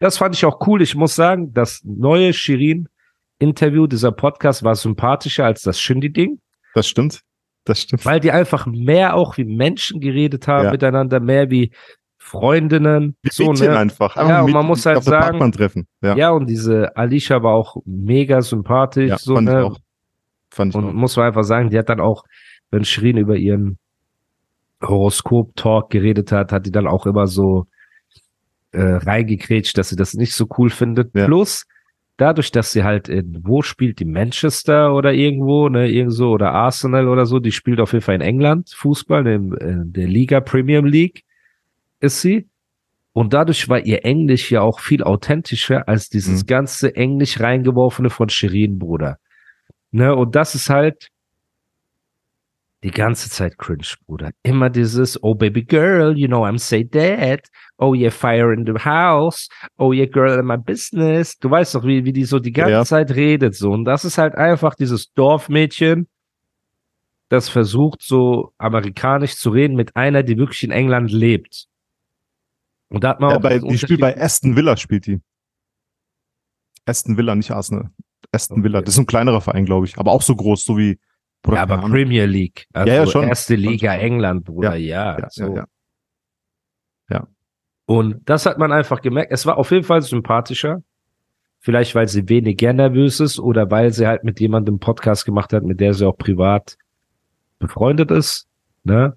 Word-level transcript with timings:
Das 0.00 0.18
fand 0.18 0.34
ich 0.34 0.44
auch 0.44 0.66
cool. 0.66 0.82
Ich 0.82 0.94
muss 0.94 1.14
sagen, 1.14 1.52
das 1.54 1.80
neue 1.84 2.32
Shirin-Interview, 2.32 3.86
dieser 3.86 4.12
Podcast 4.12 4.62
war 4.62 4.74
sympathischer 4.74 5.44
als 5.46 5.62
das 5.62 5.80
Shindy-Ding. 5.80 6.40
Das 6.74 6.86
stimmt. 6.88 7.22
Das 7.64 7.80
stimmt. 7.80 8.04
Weil 8.04 8.20
die 8.20 8.30
einfach 8.30 8.66
mehr 8.66 9.14
auch 9.16 9.36
wie 9.38 9.44
Menschen 9.44 10.00
geredet 10.00 10.46
haben 10.46 10.66
Ja. 10.66 10.70
miteinander, 10.72 11.18
mehr 11.20 11.50
wie 11.50 11.72
Freundinnen. 12.18 13.16
Wie 13.22 13.30
so, 13.32 13.52
ne? 13.52 13.76
einfach. 13.78 14.16
Ja, 14.16 14.42
und 14.42 14.52
man 14.52 14.66
muss 14.66 14.84
halt 14.84 15.02
sagen, 15.04 15.52
treffen. 15.52 15.86
Ja, 16.02 16.16
Ja. 16.16 16.30
und 16.30 16.46
diese 16.48 16.94
Alicia 16.96 17.42
war 17.42 17.54
auch 17.54 17.76
mega 17.86 18.42
sympathisch. 18.42 19.08
ja 19.10 19.18
so, 19.18 19.34
fand 19.36 19.48
ne? 19.48 19.58
ich 19.60 19.64
auch. 19.64 19.78
Fand 20.50 20.74
ich 20.74 20.76
Und 20.78 20.88
auch. 20.88 20.92
muss 20.92 21.16
man 21.16 21.26
einfach 21.26 21.44
sagen, 21.44 21.70
die 21.70 21.78
hat 21.78 21.88
dann 21.88 22.00
auch, 22.00 22.24
wenn 22.70 22.84
Shirin 22.84 23.16
über 23.16 23.36
ihren 23.36 23.78
Horoskop-Talk 24.82 25.90
geredet 25.90 26.32
hat, 26.32 26.52
hat 26.52 26.66
die 26.66 26.70
dann 26.72 26.86
auch 26.86 27.06
immer 27.06 27.26
so 27.26 27.66
äh, 28.76 28.96
reingekrätscht, 28.96 29.76
dass 29.78 29.88
sie 29.88 29.96
das 29.96 30.14
nicht 30.14 30.34
so 30.34 30.46
cool 30.58 30.70
findet. 30.70 31.14
Ja. 31.14 31.26
Plus, 31.26 31.66
dadurch, 32.16 32.50
dass 32.52 32.72
sie 32.72 32.84
halt 32.84 33.08
in, 33.08 33.40
wo 33.44 33.62
spielt 33.62 33.98
die 34.00 34.04
Manchester 34.04 34.94
oder 34.94 35.12
irgendwo, 35.12 35.68
ne, 35.68 35.88
irgendwo, 35.90 36.26
oder 36.28 36.52
Arsenal 36.52 37.08
oder 37.08 37.26
so, 37.26 37.38
die 37.40 37.52
spielt 37.52 37.80
auf 37.80 37.92
jeden 37.92 38.04
Fall 38.04 38.14
in 38.14 38.20
England 38.20 38.70
Fußball, 38.74 39.26
in, 39.26 39.52
in 39.54 39.92
der 39.92 40.06
Liga 40.06 40.40
Premium 40.40 40.86
League 40.86 41.24
ist 42.00 42.20
sie. 42.20 42.46
Und 43.12 43.32
dadurch 43.32 43.68
war 43.70 43.80
ihr 43.80 44.04
Englisch 44.04 44.50
ja 44.50 44.60
auch 44.60 44.80
viel 44.80 45.02
authentischer 45.02 45.88
als 45.88 46.10
dieses 46.10 46.42
Mhm. 46.42 46.46
ganze 46.46 46.94
Englisch 46.96 47.40
reingeworfene 47.40 48.10
von 48.10 48.28
Shirin, 48.28 48.78
Bruder. 48.78 49.18
Ne, 49.90 50.14
und 50.14 50.34
das 50.34 50.54
ist 50.54 50.68
halt 50.68 51.08
die 52.86 52.92
ganze 52.92 53.28
Zeit 53.28 53.58
cringe, 53.58 53.94
Bruder. 54.06 54.30
Immer 54.44 54.70
dieses, 54.70 55.20
oh 55.24 55.34
baby 55.34 55.64
girl, 55.64 56.16
you 56.16 56.28
know 56.28 56.44
I'm 56.46 56.56
say 56.56 56.84
that. 56.84 57.48
Oh 57.78 57.94
yeah, 57.94 58.10
fire 58.12 58.52
in 58.54 58.64
the 58.64 58.74
house. 58.84 59.48
Oh 59.76 59.92
yeah, 59.92 60.06
girl 60.06 60.38
in 60.38 60.46
my 60.46 60.56
business. 60.56 61.36
Du 61.36 61.50
weißt 61.50 61.74
doch, 61.74 61.84
wie, 61.84 62.04
wie 62.04 62.12
die 62.12 62.24
so 62.24 62.38
die 62.38 62.52
ganze 62.52 62.70
Ja. 62.70 62.84
Zeit 62.84 63.10
redet, 63.10 63.56
so. 63.56 63.72
Und 63.72 63.86
das 63.86 64.04
ist 64.04 64.18
halt 64.18 64.36
einfach 64.36 64.76
dieses 64.76 65.12
Dorfmädchen, 65.14 66.06
das 67.28 67.48
versucht, 67.48 68.02
so 68.02 68.52
amerikanisch 68.56 69.34
zu 69.34 69.50
reden 69.50 69.74
mit 69.74 69.96
einer, 69.96 70.22
die 70.22 70.38
wirklich 70.38 70.62
in 70.62 70.70
England 70.70 71.10
lebt. 71.10 71.66
Und 72.88 73.02
da 73.02 73.08
hat 73.08 73.20
man 73.20 73.30
Ja, 73.30 73.36
auch 73.38 73.42
bei, 73.42 73.58
die 73.58 73.78
spielt 73.78 74.00
bei 74.00 74.16
Aston 74.16 74.54
Villa, 74.54 74.76
spielt 74.76 75.06
die. 75.06 75.20
Aston 76.84 77.16
Villa, 77.16 77.34
nicht 77.34 77.50
Arsenal. 77.50 77.90
Aston 78.30 78.62
Villa. 78.62 78.78
Okay. 78.78 78.84
Das 78.84 78.94
ist 78.94 79.00
ein 79.00 79.06
kleinerer 79.06 79.40
Verein, 79.40 79.64
glaube 79.64 79.86
ich. 79.86 79.98
Aber 79.98 80.12
auch 80.12 80.22
so 80.22 80.36
groß, 80.36 80.64
so 80.64 80.78
wie. 80.78 81.00
Bruder, 81.46 81.56
Ja, 81.56 81.62
aber 81.62 81.78
Ahnung. 81.78 81.92
Premier 81.92 82.26
League. 82.26 82.66
Also 82.72 82.92
Ja, 82.92 82.98
ja, 82.98 83.06
schon. 83.06 83.28
erste 83.28 83.54
Liga 83.54 83.92
schon. 83.94 84.00
England, 84.00 84.44
Bruder, 84.44 84.76
ja. 84.76 85.18
ja, 85.18 85.28
so. 85.30 85.56
ja, 85.56 85.64
ja. 87.08 87.26
Und 87.86 88.28
das 88.28 88.46
hat 88.46 88.58
man 88.58 88.72
einfach 88.72 89.00
gemerkt. 89.00 89.32
Es 89.32 89.46
war 89.46 89.56
auf 89.56 89.70
jeden 89.70 89.84
Fall 89.84 90.02
sympathischer. 90.02 90.82
Vielleicht, 91.60 91.94
weil 91.94 92.06
sie 92.08 92.28
weniger 92.28 92.72
nervös 92.72 93.18
ist 93.20 93.38
oder 93.38 93.70
weil 93.70 93.92
sie 93.92 94.06
halt 94.06 94.24
mit 94.24 94.38
jemandem 94.40 94.78
Podcast 94.78 95.24
gemacht 95.24 95.52
hat, 95.52 95.62
mit 95.64 95.80
der 95.80 95.94
sie 95.94 96.06
auch 96.06 96.16
privat 96.16 96.76
befreundet 97.58 98.10
ist. 98.10 98.46
Ne? 98.84 99.16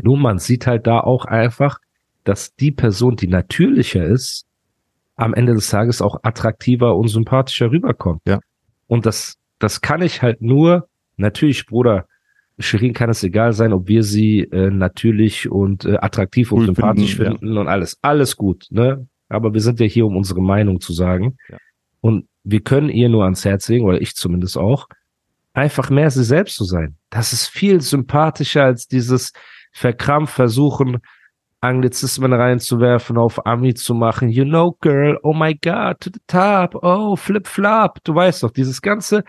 Nur 0.00 0.16
man 0.16 0.38
sieht 0.38 0.66
halt 0.66 0.86
da 0.86 1.00
auch 1.00 1.26
einfach, 1.26 1.78
dass 2.24 2.54
die 2.56 2.72
Person, 2.72 3.16
die 3.16 3.28
natürlicher 3.28 4.04
ist, 4.04 4.46
am 5.16 5.34
Ende 5.34 5.54
des 5.54 5.68
Tages 5.68 6.02
auch 6.02 6.18
attraktiver 6.22 6.96
und 6.96 7.08
sympathischer 7.08 7.70
rüberkommt. 7.70 8.22
Ja. 8.26 8.40
Und 8.86 9.06
das, 9.06 9.36
das 9.58 9.80
kann 9.80 10.02
ich 10.02 10.22
halt 10.22 10.42
nur, 10.42 10.88
natürlich, 11.16 11.66
Bruder, 11.66 12.06
Shirin 12.58 12.92
kann 12.92 13.10
es 13.10 13.22
egal 13.24 13.52
sein, 13.52 13.72
ob 13.72 13.88
wir 13.88 14.02
sie 14.02 14.40
äh, 14.40 14.70
natürlich 14.70 15.50
und 15.50 15.84
äh, 15.84 15.96
attraktiv 15.96 16.52
und 16.52 16.60
Cool 16.60 16.66
sympathisch 16.66 17.16
finden, 17.16 17.32
ja. 17.32 17.38
finden 17.38 17.58
und 17.58 17.68
alles. 17.68 17.98
Alles 18.02 18.36
gut, 18.36 18.66
ne? 18.70 19.06
Aber 19.28 19.52
wir 19.54 19.60
sind 19.60 19.80
ja 19.80 19.86
hier, 19.86 20.06
um 20.06 20.16
unsere 20.16 20.40
Meinung 20.40 20.80
zu 20.80 20.92
sagen. 20.92 21.36
Ja. 21.48 21.58
Und 22.00 22.28
wir 22.44 22.60
können 22.60 22.90
ihr 22.90 23.08
nur 23.08 23.24
ans 23.24 23.44
Herz 23.44 23.68
legen, 23.68 23.86
oder 23.86 24.00
ich 24.00 24.14
zumindest 24.14 24.56
auch, 24.56 24.86
einfach 25.52 25.90
mehr 25.90 26.10
sie 26.10 26.24
selbst 26.24 26.56
zu 26.56 26.64
sein. 26.64 26.96
Das 27.10 27.32
ist 27.32 27.48
viel 27.48 27.80
sympathischer 27.80 28.64
als 28.64 28.86
dieses 28.86 29.32
verkrampft 29.72 30.34
versuchen, 30.34 30.98
Anglizismen 31.60 32.32
reinzuwerfen, 32.32 33.16
auf 33.16 33.46
Ami 33.46 33.74
zu 33.74 33.94
machen. 33.94 34.28
You 34.28 34.44
know, 34.44 34.76
girl, 34.80 35.18
oh 35.22 35.32
my 35.32 35.54
God, 35.54 35.98
to 36.00 36.10
the 36.12 36.20
top, 36.26 36.74
oh, 36.82 37.16
flip 37.16 37.48
flop. 37.48 37.98
Du 38.04 38.14
weißt 38.14 38.42
doch, 38.42 38.50
dieses 38.50 38.82
ganze, 38.82 39.24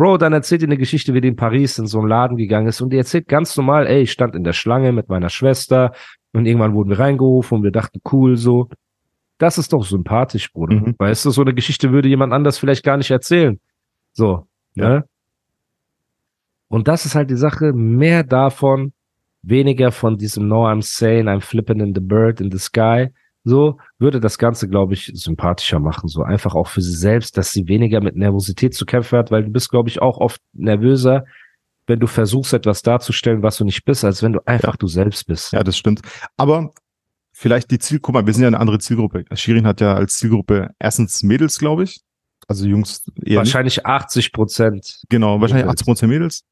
Bro, 0.00 0.16
dann 0.16 0.32
erzählt 0.32 0.62
ihr 0.62 0.68
eine 0.68 0.78
Geschichte, 0.78 1.12
wie 1.12 1.20
die 1.20 1.28
in 1.28 1.36
Paris 1.36 1.78
in 1.78 1.86
so 1.86 1.98
einen 1.98 2.08
Laden 2.08 2.38
gegangen 2.38 2.68
ist 2.68 2.80
und 2.80 2.88
die 2.88 2.96
erzählt 2.96 3.28
ganz 3.28 3.54
normal, 3.54 3.86
ey, 3.86 4.00
ich 4.00 4.12
stand 4.12 4.34
in 4.34 4.44
der 4.44 4.54
Schlange 4.54 4.92
mit 4.92 5.10
meiner 5.10 5.28
Schwester 5.28 5.92
und 6.32 6.46
irgendwann 6.46 6.72
wurden 6.72 6.88
wir 6.88 6.98
reingerufen 6.98 7.58
und 7.58 7.64
wir 7.64 7.70
dachten, 7.70 8.00
cool, 8.10 8.38
so. 8.38 8.70
Das 9.36 9.58
ist 9.58 9.74
doch 9.74 9.84
sympathisch, 9.84 10.54
Bruder. 10.54 10.76
Mhm. 10.76 10.94
Weißt 10.96 11.26
du, 11.26 11.30
so 11.30 11.42
eine 11.42 11.52
Geschichte 11.52 11.92
würde 11.92 12.08
jemand 12.08 12.32
anders 12.32 12.56
vielleicht 12.56 12.82
gar 12.82 12.96
nicht 12.96 13.10
erzählen. 13.10 13.60
So, 14.14 14.46
Ja. 14.74 14.88
ne? 14.88 15.04
Und 16.68 16.88
das 16.88 17.04
ist 17.04 17.14
halt 17.14 17.28
die 17.28 17.36
Sache, 17.36 17.74
mehr 17.74 18.24
davon, 18.24 18.94
weniger 19.42 19.92
von 19.92 20.16
diesem 20.16 20.48
No, 20.48 20.66
I'm 20.66 20.80
saying, 20.80 21.28
I'm 21.28 21.42
flipping 21.42 21.80
in 21.80 21.94
the 21.94 22.00
bird 22.00 22.40
in 22.40 22.50
the 22.50 22.58
sky. 22.58 23.10
So 23.44 23.78
würde 23.98 24.20
das 24.20 24.38
Ganze, 24.38 24.68
glaube 24.68 24.94
ich, 24.94 25.10
sympathischer 25.14 25.78
machen. 25.78 26.08
So 26.08 26.22
einfach 26.22 26.54
auch 26.54 26.68
für 26.68 26.82
sie 26.82 26.94
selbst, 26.94 27.36
dass 27.38 27.52
sie 27.52 27.68
weniger 27.68 28.00
mit 28.00 28.16
Nervosität 28.16 28.74
zu 28.74 28.84
kämpfen 28.84 29.18
hat, 29.18 29.30
weil 29.30 29.44
du 29.44 29.50
bist, 29.50 29.70
glaube 29.70 29.88
ich, 29.88 30.02
auch 30.02 30.18
oft 30.18 30.40
nervöser, 30.52 31.24
wenn 31.86 32.00
du 32.00 32.06
versuchst, 32.06 32.52
etwas 32.52 32.82
darzustellen, 32.82 33.42
was 33.42 33.56
du 33.56 33.64
nicht 33.64 33.84
bist, 33.84 34.04
als 34.04 34.22
wenn 34.22 34.32
du 34.32 34.40
einfach 34.46 34.76
du 34.76 34.86
selbst 34.86 35.26
bist. 35.26 35.52
Ja, 35.52 35.64
das 35.64 35.76
stimmt. 35.76 36.02
Aber 36.36 36.70
vielleicht 37.32 37.70
die 37.70 37.78
Ziel, 37.78 37.98
guck 37.98 38.14
mal, 38.14 38.26
wir 38.26 38.32
sind 38.32 38.42
ja 38.42 38.48
eine 38.48 38.60
andere 38.60 38.78
Zielgruppe. 38.78 39.24
Shirin 39.34 39.66
hat 39.66 39.80
ja 39.80 39.94
als 39.94 40.18
Zielgruppe 40.18 40.70
erstens 40.78 41.22
Mädels, 41.22 41.58
glaube 41.58 41.84
ich. 41.84 42.00
Also 42.46 42.66
Jungs 42.66 43.04
eher 43.06 43.24
nicht. 43.24 43.36
Wahrscheinlich 43.36 43.86
80 43.86 44.32
Prozent. 44.32 45.02
Genau, 45.08 45.40
wahrscheinlich 45.40 45.64
Mädels. 45.64 45.80
80 45.80 45.86
Prozent 45.86 46.12
Mädels 46.12 46.44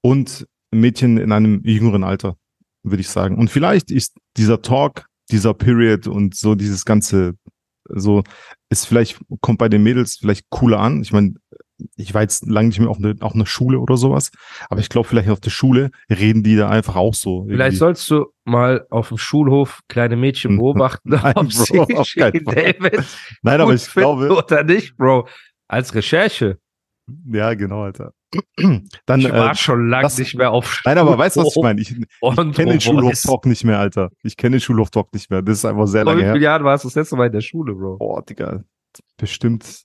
und 0.00 0.46
Mädchen 0.70 1.18
in 1.18 1.32
einem 1.32 1.62
jüngeren 1.64 2.04
Alter, 2.04 2.36
würde 2.82 3.00
ich 3.00 3.08
sagen. 3.08 3.38
Und 3.38 3.50
vielleicht 3.50 3.90
ist 3.90 4.16
dieser 4.36 4.62
Talk, 4.62 5.06
dieser 5.32 5.54
Period 5.54 6.06
und 6.06 6.34
so 6.36 6.54
dieses 6.54 6.84
ganze, 6.84 7.34
so 7.88 8.22
ist 8.70 8.86
vielleicht, 8.86 9.20
kommt 9.40 9.58
bei 9.58 9.68
den 9.68 9.82
Mädels 9.82 10.16
vielleicht 10.16 10.48
cooler 10.50 10.78
an. 10.78 11.02
Ich 11.02 11.12
meine, 11.12 11.34
ich 11.96 12.14
war 12.14 12.22
jetzt 12.22 12.46
lange 12.46 12.68
nicht 12.68 12.78
mehr 12.78 12.90
auf 12.90 12.98
eine, 12.98 13.16
auf 13.20 13.34
eine 13.34 13.46
Schule 13.46 13.80
oder 13.80 13.96
sowas, 13.96 14.30
aber 14.70 14.80
ich 14.80 14.88
glaube, 14.88 15.08
vielleicht 15.08 15.28
auf 15.30 15.40
der 15.40 15.50
Schule 15.50 15.90
reden 16.08 16.42
die 16.42 16.56
da 16.56 16.68
einfach 16.68 16.94
auch 16.96 17.14
so. 17.14 17.44
Vielleicht 17.44 17.60
irgendwie. 17.60 17.76
sollst 17.76 18.10
du 18.10 18.26
mal 18.44 18.86
auf 18.90 19.08
dem 19.08 19.18
Schulhof 19.18 19.80
kleine 19.88 20.16
Mädchen 20.16 20.56
beobachten, 20.58 21.10
Nein, 21.10 21.34
ob 21.36 21.48
Bro, 21.48 21.64
sie 21.64 21.80
auf. 21.96 22.12
David 22.14 23.04
Nein, 23.42 23.60
aber 23.60 23.74
ich 23.74 23.90
glaube, 23.90 24.30
oder 24.30 24.62
nicht, 24.64 24.96
Bro. 24.96 25.26
Als 25.68 25.94
Recherche. 25.94 26.58
ja, 27.26 27.54
genau, 27.54 27.82
Alter. 27.82 28.12
Dann, 29.06 29.20
Ich 29.20 29.30
war 29.30 29.50
äh, 29.52 29.54
schon 29.54 29.88
lange 29.88 30.08
nicht 30.16 30.34
mehr 30.34 30.50
auf 30.52 30.80
nein, 30.84 30.96
aber 30.98 31.18
weißt 31.18 31.36
du, 31.36 31.40
was 31.40 31.48
ich 31.48 31.52
Schulhof 31.54 31.64
meine? 31.64 31.80
Ich, 31.80 31.90
ich 31.90 32.54
kenne 32.54 32.72
den. 32.72 32.80
Schulhof-Talk 32.80 33.46
nicht 33.46 33.64
mehr, 33.64 33.78
Alter. 33.78 34.10
Ich 34.22 34.36
kenne 34.36 34.56
den 34.56 34.60
Schulhof-Talk 34.60 35.12
nicht 35.12 35.30
mehr. 35.30 35.42
Das 35.42 35.58
ist 35.58 35.64
einfach 35.64 35.86
sehr 35.86 36.02
Vor 36.04 36.12
lange 36.12 36.20
wie 36.22 36.24
her. 36.26 36.32
vielen 36.32 36.44
Jahren 36.44 36.64
warst 36.64 36.84
du 36.84 36.88
das 36.88 36.94
letzte 36.94 37.16
Mal 37.16 37.26
in 37.26 37.32
der 37.32 37.40
Schule, 37.42 37.74
Bro? 37.74 37.98
Boah, 37.98 38.22
Digga, 38.24 38.64
bestimmt 39.18 39.82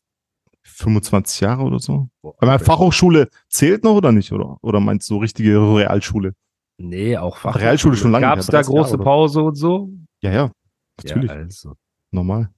25 0.63 1.42
Jahre 1.42 1.63
oder 1.63 1.80
so. 1.80 2.10
Boah, 2.22 2.36
Aber 2.39 2.56
okay. 2.56 2.63
Fachhochschule 2.63 3.30
zählt 3.50 3.83
noch 3.83 3.95
oder 3.95 4.12
nicht, 4.12 4.31
oder? 4.31 4.57
Oder 4.62 4.80
meinst 4.80 5.10
du 5.10 5.18
richtige 5.18 5.57
Realschule? 5.57 6.33
Nee, 6.77 7.18
auch 7.18 7.38
Fach. 7.38 7.56
Realschule 7.57 7.95
schon 7.98 8.12
lange 8.12 8.25
Gab 8.27 8.39
es 8.39 8.45
da 8.48 8.51
30 8.57 8.74
Jahre 8.74 8.83
große 8.83 8.95
oder? 8.95 9.04
Pause 9.04 9.42
und 9.42 9.56
so? 9.56 9.89
Ja, 10.22 10.31
ja, 10.31 10.51
natürlich, 10.98 11.30
Ja, 11.31 11.38
also. 11.38 11.74
normal. 12.12 12.50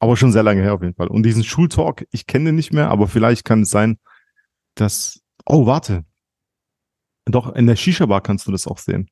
Aber 0.00 0.16
schon 0.16 0.32
sehr 0.32 0.44
lange 0.44 0.62
her 0.62 0.74
auf 0.74 0.82
jeden 0.82 0.94
Fall. 0.94 1.08
Und 1.08 1.24
diesen 1.24 1.42
Schultalk, 1.44 2.06
ich 2.12 2.26
kenne 2.26 2.46
den 2.46 2.54
nicht 2.54 2.72
mehr, 2.72 2.88
aber 2.88 3.08
vielleicht 3.08 3.44
kann 3.44 3.62
es 3.62 3.70
sein, 3.70 3.98
dass, 4.80 5.20
oh, 5.46 5.66
warte. 5.66 6.04
Doch, 7.26 7.54
in 7.54 7.66
der 7.66 7.76
Shisha-Bar 7.76 8.20
kannst 8.22 8.46
du 8.46 8.52
das 8.52 8.66
auch 8.66 8.78
sehen. 8.78 9.08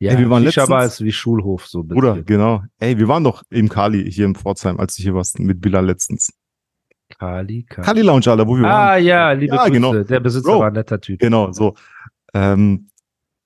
Ja, 0.00 0.12
Ey, 0.12 0.18
wir 0.18 0.30
waren 0.30 0.42
Shisha 0.44 0.66
Bar 0.66 0.82
letztens- 0.82 1.00
ist 1.00 1.06
wie 1.06 1.12
Schulhof 1.12 1.66
so. 1.66 1.80
ein 1.82 1.88
Bruder, 1.88 2.14
bisschen. 2.14 2.26
genau. 2.26 2.62
Ey, 2.78 2.98
wir 2.98 3.06
waren 3.08 3.22
doch 3.22 3.42
im 3.50 3.68
Kali 3.68 4.10
hier 4.10 4.26
in 4.26 4.34
Pforzheim, 4.34 4.80
als 4.80 4.96
du 4.96 5.02
hier 5.02 5.14
warst, 5.14 5.38
mit 5.38 5.60
Bilal 5.60 5.86
letztens. 5.86 6.32
Kali, 7.18 7.64
Kali. 7.68 7.86
Kali 7.86 8.00
Lounge, 8.02 8.26
Alter, 8.28 8.48
wo 8.48 8.56
wir 8.56 8.64
Ah, 8.64 8.92
waren. 8.94 9.04
ja, 9.04 9.32
liebe 9.32 9.54
Ja, 9.54 9.62
Grüße. 9.62 9.72
genau. 9.72 10.02
Der 10.02 10.18
Besitzer 10.20 10.50
Bro. 10.50 10.60
war 10.60 10.66
ein 10.68 10.72
netter 10.72 11.00
Typ. 11.00 11.20
Genau, 11.20 11.52
so. 11.52 11.74
Ähm, 12.34 12.88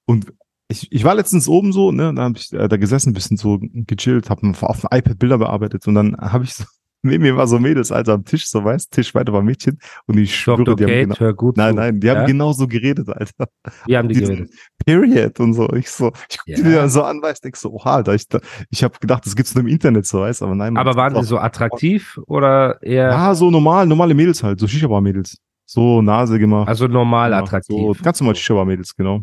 und 0.07 0.33
ich, 0.69 0.91
ich 0.93 1.05
war 1.05 1.15
letztens 1.15 1.47
oben 1.49 1.73
so, 1.73 1.93
ne, 1.93 2.15
da 2.15 2.23
habe 2.23 2.39
ich 2.39 2.53
äh, 2.53 2.69
da 2.69 2.77
gesessen, 2.77 3.13
bisschen 3.13 3.37
so 3.37 3.59
gechillt, 3.61 4.31
habe 4.31 4.49
auf 4.63 4.81
dem 4.81 4.89
iPad 4.99 5.19
Bilder 5.19 5.39
bearbeitet 5.39 5.87
und 5.87 5.95
dann 5.95 6.17
habe 6.17 6.45
ich 6.45 6.55
so, 6.55 6.65
neben 7.07 7.23
mir 7.23 7.37
war 7.37 7.47
so 7.47 7.59
Mädels, 7.59 7.91
Alter, 7.93 8.15
am 8.15 8.25
Tisch, 8.25 8.47
so 8.49 8.63
weißt, 8.65 8.91
Tisch 8.93 9.15
weiter 9.15 9.33
war 9.33 9.43
Mädchen 9.43 9.79
und 10.07 10.19
ich 10.19 10.35
schwöre, 10.35 10.65
Dr. 10.65 10.77
die 10.77 10.85
haben 10.85 10.91
Kate, 10.91 11.03
genau, 11.07 11.19
hör 11.21 11.35
gut 11.35 11.57
nein, 11.57 11.75
nein, 11.75 12.01
die 12.01 12.11
haben 12.11 12.19
Ja? 12.21 12.27
genauso 12.27 12.67
geredet, 12.69 13.09
Alter. 13.09 13.47
Wie 13.87 13.97
haben 13.97 14.09
die 14.09 14.15
Diesen 14.17 14.35
geredet? 14.37 14.55
Period 14.85 15.41
und 15.41 15.55
so. 15.55 15.73
Ich 15.73 15.91
so, 15.91 16.13
ich 16.31 16.39
guck 16.39 16.47
Ja. 16.49 16.57
die 16.57 16.63
mir 16.63 16.77
dann 16.77 16.91
so 16.91 17.03
an, 17.03 17.21
weißt, 17.23 17.45
denk 17.45 17.57
so, 17.57 17.73
oha, 17.73 17.97
Alter, 17.97 18.15
ich, 18.15 18.27
ich 18.71 18.85
habe 18.85 18.99
gedacht, 19.01 19.25
das 19.27 19.35
gibt's 19.37 19.55
nur 19.55 19.63
im 19.65 19.69
Internet, 19.69 20.07
so 20.07 20.21
weißt, 20.21 20.43
aber 20.43 20.55
nein. 20.55 20.77
Aber 20.77 20.95
waren 20.97 21.15
die 21.15 21.25
so 21.25 21.39
attraktiv 21.39 22.19
oder 22.27 22.83
eher, 22.83 23.09
Ja, 23.11 23.35
so 23.35 23.51
normal, 23.51 23.87
normale 23.87 24.15
Mädels 24.15 24.43
halt, 24.43 24.61
so 24.61 24.67
Shisha-Bar-Mädels. 24.67 25.37
So 25.65 26.01
Nase 26.01 26.39
gemacht. 26.39 26.69
also 26.69 26.87
normal 26.87 27.31
Genau, 27.31 27.43
attraktiv? 27.43 27.77
So, 27.77 28.05
ganz 28.05 28.21
normal 28.21 28.37
Shisha-Bar-Mädels, 28.37 28.95
genau. 28.95 29.23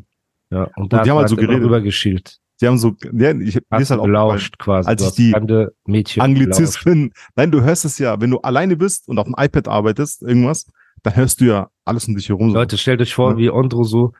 Ja, 0.50 0.68
und, 0.75 0.91
die 0.91 0.97
haben 0.97 1.18
halt 1.18 1.29
so 1.29 1.36
geredet. 1.36 1.63
rübergeschielt. 1.63 2.38
Die 2.63 2.68
haben 2.69 2.77
so, 2.77 2.95
ja, 3.12 3.31
ich, 3.31 3.60
mir 3.69 3.80
ist 3.80 3.92
halt 3.92 4.00
auch 4.00 4.06
gelauscht 4.06 4.57
quasi. 4.57 4.88
als 4.88 5.01
ich 5.06 5.12
die 5.15 5.36
Mädchen. 5.86 6.21
Anglizismen. 6.21 7.12
Nein, 7.36 7.51
du 7.51 7.62
hörst 7.62 7.83
es 7.83 8.00
ja, 8.00 8.21
wenn 8.21 8.31
du 8.31 8.38
alleine 8.39 8.77
bist 8.77 9.10
und 9.10 9.19
auf 9.19 9.25
dem 9.25 9.36
iPad 9.38 9.68
arbeitest, 9.68 10.21
irgendwas, 10.21 10.71
dann 11.04 11.13
hörst 11.18 11.42
du 11.42 11.45
ja 11.45 11.68
alles 11.83 12.07
um 12.07 12.15
dich 12.15 12.30
herum. 12.30 12.54
Leute, 12.54 12.77
stellt 12.77 13.01
euch 13.01 13.13
vor, 13.13 13.31
Ja. 13.31 13.38
wie 13.38 13.50
Ondro 13.50 13.83
so, 13.83 14.13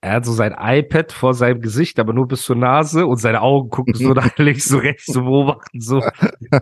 er 0.00 0.12
hat 0.12 0.24
so 0.24 0.30
sein 0.32 0.54
iPad 0.56 1.10
vor 1.10 1.34
seinem 1.34 1.60
Gesicht, 1.60 1.98
aber 1.98 2.12
nur 2.12 2.28
bis 2.28 2.42
zur 2.42 2.54
Nase 2.54 3.04
und 3.04 3.16
seine 3.16 3.40
Augen 3.40 3.68
gucken 3.68 3.94
so 3.94 4.12
nach 4.14 4.38
links, 4.38 4.66
so 4.66 4.78
rechts, 4.78 5.06
so 5.06 5.22
beobachten 5.24 5.80
so 5.80 6.00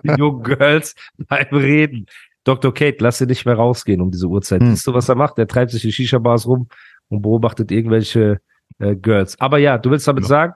die 0.02 0.12
jungen 0.18 0.42
Girls 0.42 0.94
beim 1.28 1.48
Reden. 1.52 2.06
Dr. 2.44 2.72
Kate, 2.72 2.96
lass 3.00 3.18
sie 3.18 3.26
nicht 3.26 3.44
mehr 3.44 3.56
rausgehen 3.56 4.00
um 4.00 4.10
diese 4.10 4.26
Uhrzeit. 4.26 4.62
Hm. 4.62 4.70
Siehst 4.70 4.86
du, 4.86 4.94
was 4.94 5.10
er 5.10 5.16
macht? 5.16 5.38
Er 5.38 5.46
treibt 5.46 5.70
sich 5.70 5.84
in 5.84 5.92
Shisha-Bars 5.92 6.46
rum 6.46 6.68
und 7.10 7.20
beobachtet 7.20 7.70
irgendwelche 7.70 8.40
äh, 8.78 8.94
Girls. 8.96 9.38
Aber 9.40 9.58
ja, 9.58 9.78
du 9.78 9.90
willst 9.90 10.06
damit 10.08 10.22
Genau. 10.24 10.28
sagen, 10.28 10.54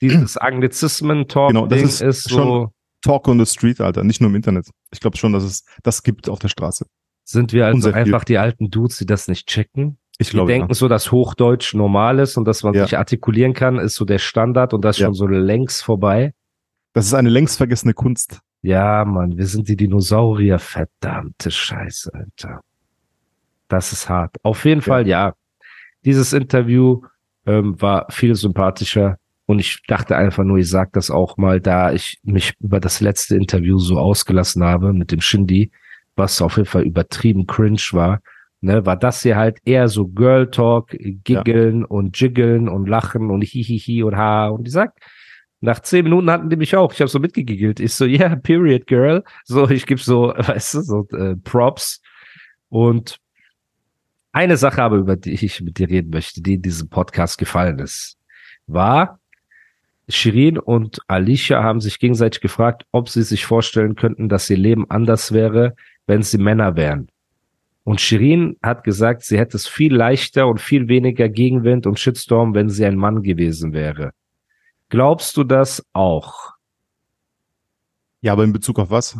dieses 0.00 0.36
Anglizismen-Talk-Ding 0.36 1.54
Genau, 1.54 1.66
das 1.66 1.82
ist 1.82 2.00
ist, 2.00 2.28
so, 2.28 2.36
schon- 2.38 2.68
Talk 3.02 3.28
on 3.28 3.38
the 3.44 3.46
Street, 3.46 3.80
Alter, 3.80 4.02
nicht 4.04 4.20
nur 4.20 4.30
im 4.30 4.36
Internet. 4.36 4.68
Ich 4.92 5.00
glaube 5.00 5.16
schon, 5.16 5.32
dass 5.32 5.44
es 5.44 5.64
das 5.82 6.02
gibt 6.02 6.28
auf 6.28 6.38
der 6.40 6.48
Straße. 6.48 6.86
sind 7.24 7.52
wir 7.52 7.66
also 7.66 7.92
einfach 7.92 8.24
die 8.24 8.38
alten 8.38 8.70
Dudes, 8.70 8.98
die 8.98 9.06
das 9.06 9.28
nicht 9.28 9.46
checken? 9.48 9.98
Ich 10.18 10.30
glaube, 10.30 10.50
denken 10.50 10.72
so, 10.74 10.88
dass 10.88 11.12
Hochdeutsch 11.12 11.74
normal 11.74 12.18
ist 12.20 12.36
und 12.36 12.46
dass 12.46 12.62
man 12.62 12.72
Ja. 12.74 12.84
sich 12.84 12.96
artikulieren 12.96 13.52
kann, 13.52 13.78
ist 13.78 13.96
so 13.96 14.04
der 14.04 14.18
Standard 14.18 14.72
und 14.74 14.82
das 14.84 14.96
ist 14.96 15.00
Ja. 15.00 15.06
schon 15.08 15.14
so 15.14 15.26
längst 15.26 15.82
vorbei. 15.84 16.32
das 16.94 17.04
ist 17.06 17.12
eine 17.14 17.28
längst 17.28 17.58
vergessene 17.58 17.92
Kunst. 17.92 18.40
Ja, 18.62 19.04
Mann, 19.04 19.36
wir 19.36 19.46
sind 19.46 19.68
die 19.68 19.76
Dinosaurier, 19.76 20.58
verdammte 20.58 21.50
Scheiße, 21.50 22.10
Alter. 22.14 22.62
Das 23.68 23.92
ist 23.92 24.08
hart. 24.08 24.36
Auf 24.42 24.64
jeden 24.64 24.80
Fall, 24.80 25.06
ja. 25.06 25.34
Dieses 26.04 26.32
Interview 26.32 27.02
ähm, 27.46 27.80
war 27.80 28.06
viel 28.10 28.34
sympathischer 28.34 29.18
und 29.46 29.60
ich 29.60 29.82
dachte 29.86 30.16
einfach 30.16 30.44
nur, 30.44 30.58
ich 30.58 30.68
sag 30.68 30.92
das 30.92 31.10
auch 31.10 31.36
mal, 31.36 31.60
da 31.60 31.92
ich 31.92 32.18
mich 32.24 32.54
über 32.60 32.80
das 32.80 33.00
letzte 33.00 33.36
Interview 33.36 33.78
so 33.78 33.98
ausgelassen 33.98 34.64
habe 34.64 34.92
mit 34.92 35.12
dem 35.12 35.20
Shindy, 35.20 35.70
was 36.16 36.42
auf 36.42 36.56
jeden 36.56 36.68
Fall 36.68 36.82
übertrieben 36.82 37.46
cringe 37.46 37.82
war, 37.92 38.20
ne, 38.60 38.84
war 38.84 38.96
das 38.96 39.22
hier 39.22 39.36
halt 39.36 39.58
eher 39.64 39.88
so 39.88 40.08
Girl 40.08 40.50
Talk, 40.50 40.96
giggeln 41.24 41.84
und 41.84 42.18
jiggeln 42.20 42.68
und 42.68 42.88
lachen 42.88 43.30
und 43.30 43.42
hihihi 43.42 44.02
und 44.02 44.16
ha 44.16 44.48
und 44.48 44.66
die 44.66 44.70
sagt, 44.70 44.98
nach 45.60 45.80
zehn 45.80 46.04
Minuten 46.04 46.30
hatten 46.30 46.50
die 46.50 46.56
mich 46.56 46.76
auch. 46.76 46.92
Ich 46.92 47.00
habe 47.00 47.08
so 47.08 47.18
mitgegiggelt. 47.18 47.80
Ich 47.80 47.94
so, 47.94 48.04
yeah, 48.04 48.36
period, 48.36 48.86
girl. 48.86 49.24
So, 49.44 49.68
ich 49.68 49.86
gebe 49.86 50.00
so, 50.00 50.34
weißt 50.36 50.74
du, 50.74 50.80
so 50.82 51.08
äh, 51.16 51.36
Props. 51.36 52.00
Und 52.68 53.18
eine 54.36 54.58
Sache 54.58 54.82
aber, 54.82 54.96
über 54.96 55.16
die 55.16 55.32
ich 55.32 55.62
mit 55.62 55.78
dir 55.78 55.88
reden 55.88 56.10
möchte, 56.10 56.42
die 56.42 56.54
in 56.54 56.62
diesem 56.62 56.90
Podcast 56.90 57.38
gefallen 57.38 57.78
ist, 57.78 58.18
war, 58.66 59.18
Shirin 60.08 60.58
und 60.58 61.00
Alicia 61.08 61.62
haben 61.62 61.80
sich 61.80 61.98
gegenseitig 61.98 62.42
gefragt, 62.42 62.84
ob 62.92 63.08
sie 63.08 63.22
sich 63.22 63.46
vorstellen 63.46 63.96
könnten, 63.96 64.28
dass 64.28 64.50
ihr 64.50 64.58
Leben 64.58 64.88
anders 64.90 65.32
wäre, 65.32 65.74
wenn 66.06 66.22
sie 66.22 66.36
Männer 66.36 66.76
wären. 66.76 67.08
Und 67.82 68.02
Shirin 68.02 68.58
hat 68.62 68.84
gesagt, 68.84 69.22
sie 69.22 69.38
hätte 69.38 69.56
es 69.56 69.66
viel 69.66 69.94
leichter 69.94 70.48
und 70.48 70.60
viel 70.60 70.86
weniger 70.88 71.30
Gegenwind 71.30 71.86
und 71.86 71.98
Shitstorm, 71.98 72.54
wenn 72.54 72.68
sie 72.68 72.84
ein 72.84 72.96
Mann 72.96 73.22
gewesen 73.22 73.72
wäre. 73.72 74.10
Glaubst 74.90 75.36
du 75.38 75.44
das 75.44 75.82
auch? 75.94 76.52
Ja, 78.20 78.32
aber 78.32 78.44
in 78.44 78.52
Bezug 78.52 78.78
auf 78.78 78.90
was? 78.90 79.18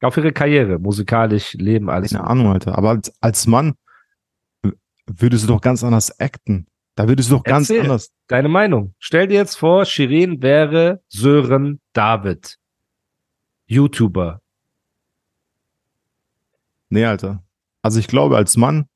Auf 0.00 0.16
ihre 0.16 0.32
Karriere, 0.32 0.80
musikalisch, 0.80 1.54
Leben, 1.54 1.88
alles. 1.88 2.10
Keine 2.10 2.24
Ahnung, 2.24 2.52
Alter. 2.52 2.76
Aber 2.76 2.90
als, 2.90 3.12
als 3.20 3.46
Mann 3.46 3.74
würdest 5.08 5.44
du 5.44 5.48
doch 5.48 5.60
ganz 5.60 5.82
anders 5.84 6.18
acten. 6.20 6.66
Da 6.94 7.06
würdest 7.08 7.30
du 7.30 7.36
doch 7.36 7.44
ganz 7.44 7.70
Erzähl. 7.70 7.82
anders. 7.84 8.10
Deine 8.26 8.48
Meinung. 8.48 8.94
Stell 8.98 9.28
dir 9.28 9.34
jetzt 9.36 9.56
vor, 9.56 9.84
Shirin 9.84 10.42
wäre 10.42 11.00
Sören 11.08 11.80
David. 11.92 12.58
YouTuber. 13.66 14.40
Nee, 16.88 17.04
Alter. 17.04 17.42
Also 17.82 18.00
ich 18.00 18.08
glaube, 18.08 18.36
als 18.36 18.56
Mann. 18.56 18.86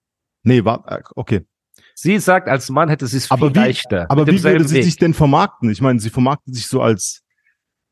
Nee, 0.43 0.65
war, 0.65 0.85
äh, 0.91 1.03
okay. 1.15 1.47
Sie 1.95 2.19
sagt, 2.19 2.49
als 2.49 2.71
Mann 2.71 2.89
hätte 2.89 3.07
sie 3.07 3.19
es 3.19 3.27
viel 3.27 3.35
Aber 3.35 3.55
wie- 3.55 3.59
leichter. 3.59 4.11
Aber 4.11 4.27
wie 4.27 4.43
würde 4.43 4.65
sie 4.67 4.77
Weg. 4.77 4.85
sich 4.85 4.97
denn 4.97 5.15
vermarkten? 5.15 5.71
Ich 5.71 5.81
meine, 5.81 6.01
sie 6.01 6.11
vermarktet 6.11 6.55
sich 6.55 6.67
so 6.67 6.81
als 6.83 7.23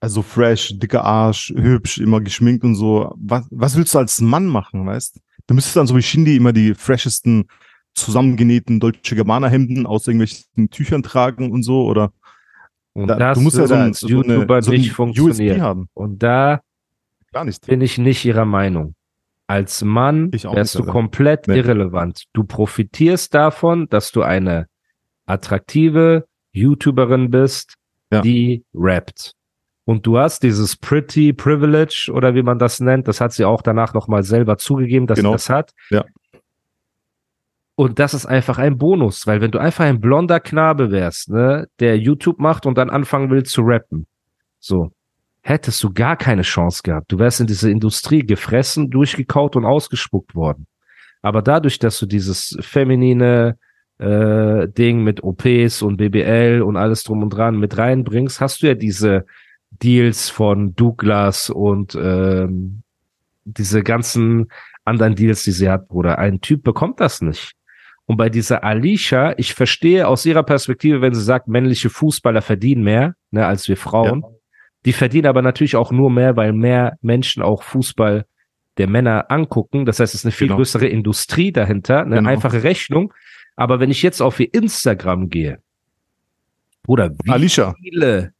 also 0.00 0.22
fresh, 0.22 0.72
dicker 0.78 1.04
Arsch, 1.04 1.50
hübsch, 1.54 1.98
immer 1.98 2.20
geschminkt 2.22 2.64
und 2.64 2.74
so. 2.74 3.14
Was, 3.18 3.46
was 3.50 3.76
willst 3.76 3.94
du 3.94 3.98
als 3.98 4.20
Mann 4.22 4.46
machen, 4.46 4.86
weißt? 4.86 5.20
Du 5.46 5.54
müsstest 5.54 5.76
dann 5.76 5.86
so 5.86 5.94
wie 5.94 6.02
Shindy 6.02 6.36
immer 6.36 6.52
die 6.54 6.74
freshesten 6.74 7.46
zusammengenähten 7.94 8.80
Dolce 8.80 9.14
Gabbana 9.16 9.48
Hemden 9.48 9.86
aus 9.86 10.06
irgendwelchen 10.06 10.70
Tüchern 10.70 11.02
tragen 11.02 11.50
und 11.50 11.62
so 11.62 11.84
oder 11.84 12.12
Und 12.92 13.08
da, 13.08 13.16
das 13.18 13.38
du 13.38 13.44
musst 13.44 13.56
ja 13.58 13.66
so, 13.66 13.74
ein, 13.74 13.92
so, 13.92 14.08
YouTuber 14.08 14.54
eine, 14.54 14.62
so 14.62 14.70
nicht 14.72 14.92
funktionieren. 14.92 15.60
Haben. 15.60 15.88
Und 15.94 16.22
da 16.22 16.60
Gar 17.32 17.44
nicht. 17.44 17.66
bin 17.66 17.80
ich 17.80 17.98
nicht 17.98 18.24
ihrer 18.24 18.44
Meinung. 18.44 18.94
Als 19.46 19.82
Mann 19.82 20.32
wärst 20.32 20.44
nicht, 20.44 20.74
du 20.74 20.78
Alter. 20.80 20.92
komplett 20.92 21.48
Nee. 21.48 21.58
irrelevant. 21.58 22.24
Du 22.32 22.44
profitierst 22.44 23.34
davon, 23.34 23.88
dass 23.88 24.12
du 24.12 24.22
eine 24.22 24.66
attraktive 25.26 26.26
YouTuberin 26.52 27.30
bist, 27.30 27.74
Ja. 28.12 28.20
die 28.22 28.64
rappt. 28.74 29.34
Und 29.84 30.06
du 30.06 30.18
hast 30.18 30.42
dieses 30.42 30.76
Pretty 30.76 31.32
Privilege 31.32 32.10
oder 32.12 32.34
wie 32.34 32.42
man 32.42 32.58
das 32.58 32.80
nennt, 32.80 33.08
das 33.08 33.20
hat 33.20 33.32
sie 33.32 33.44
auch 33.44 33.62
danach 33.62 33.94
nochmal 33.94 34.22
selber 34.22 34.56
zugegeben, 34.58 35.06
dass 35.06 35.16
Genau. 35.16 35.30
sie 35.30 35.34
das 35.34 35.50
hat. 35.50 35.72
Ja. 35.90 36.04
Und 37.80 37.98
das 37.98 38.12
ist 38.12 38.26
einfach 38.26 38.58
ein 38.58 38.76
Bonus, 38.76 39.26
weil 39.26 39.40
wenn 39.40 39.52
du 39.52 39.58
einfach 39.58 39.86
ein 39.86 40.02
blonder 40.02 40.38
Knabe 40.38 40.90
wärst, 40.90 41.30
ne, 41.30 41.66
der 41.78 41.96
YouTube 41.96 42.38
macht 42.38 42.66
und 42.66 42.76
dann 42.76 42.90
anfangen 42.90 43.30
will 43.30 43.42
zu 43.44 43.62
rappen, 43.62 44.06
so, 44.58 44.92
hättest 45.40 45.82
du 45.82 45.90
gar 45.90 46.18
keine 46.18 46.42
Chance 46.42 46.82
gehabt. 46.84 47.10
Du 47.10 47.18
wärst 47.18 47.40
in 47.40 47.46
diese 47.46 47.70
Industrie 47.70 48.20
gefressen, 48.22 48.90
durchgekaut 48.90 49.56
und 49.56 49.64
ausgespuckt 49.64 50.34
worden. 50.34 50.66
Aber 51.22 51.40
dadurch, 51.40 51.78
dass 51.78 51.98
du 51.98 52.04
dieses 52.04 52.54
feminine 52.60 53.56
äh, 53.96 54.68
Ding 54.68 55.02
mit 55.02 55.24
OPs 55.24 55.80
und 55.80 55.96
BBL 55.96 56.60
und 56.60 56.76
alles 56.76 57.02
drum 57.02 57.22
und 57.22 57.30
dran 57.30 57.58
mit 57.58 57.78
reinbringst, 57.78 58.42
hast 58.42 58.60
du 58.60 58.66
ja 58.66 58.74
diese 58.74 59.24
Deals 59.70 60.28
von 60.28 60.74
Douglas 60.74 61.48
und 61.48 61.94
ähm, 61.98 62.82
diese 63.46 63.82
ganzen 63.82 64.48
anderen 64.84 65.14
Deals, 65.14 65.44
die 65.44 65.52
sie 65.52 65.70
hat, 65.70 65.88
Bruder. 65.88 66.18
Ein 66.18 66.42
Typ 66.42 66.62
bekommt 66.62 67.00
das 67.00 67.22
nicht. 67.22 67.54
Und 68.10 68.16
bei 68.16 68.28
dieser 68.28 68.64
Alicia, 68.64 69.34
ich 69.38 69.54
verstehe 69.54 70.08
aus 70.08 70.26
ihrer 70.26 70.42
Perspektive, 70.42 71.00
wenn 71.00 71.14
sie 71.14 71.22
sagt, 71.22 71.46
männliche 71.46 71.90
Fußballer 71.90 72.42
verdienen 72.42 72.82
mehr 72.82 73.14
ne, 73.30 73.46
als 73.46 73.68
wir 73.68 73.76
Frauen. 73.76 74.24
Die 74.84 74.92
verdienen 74.92 75.28
aber 75.28 75.42
natürlich 75.42 75.76
auch 75.76 75.92
nur 75.92 76.10
mehr, 76.10 76.34
weil 76.34 76.52
mehr 76.52 76.98
Menschen 77.02 77.40
auch 77.40 77.62
Fußball 77.62 78.26
der 78.78 78.88
Männer 78.88 79.30
angucken. 79.30 79.84
Das 79.86 80.00
heißt, 80.00 80.12
es 80.12 80.22
ist 80.22 80.24
eine 80.24 80.32
viel 80.32 80.48
Genau. 80.48 80.56
größere 80.56 80.88
Industrie 80.88 81.52
dahinter, 81.52 82.00
eine 82.00 82.16
Genau. 82.16 82.30
einfache 82.30 82.64
Rechnung. 82.64 83.14
Aber 83.54 83.78
wenn 83.78 83.92
ich 83.92 84.02
jetzt 84.02 84.20
auf 84.20 84.40
ihr 84.40 84.52
Instagram 84.52 85.28
gehe, 85.28 85.60
Bruder, 86.82 87.12
wie 87.22 87.30
Alicia. 87.30 87.76
viele, 87.80 88.32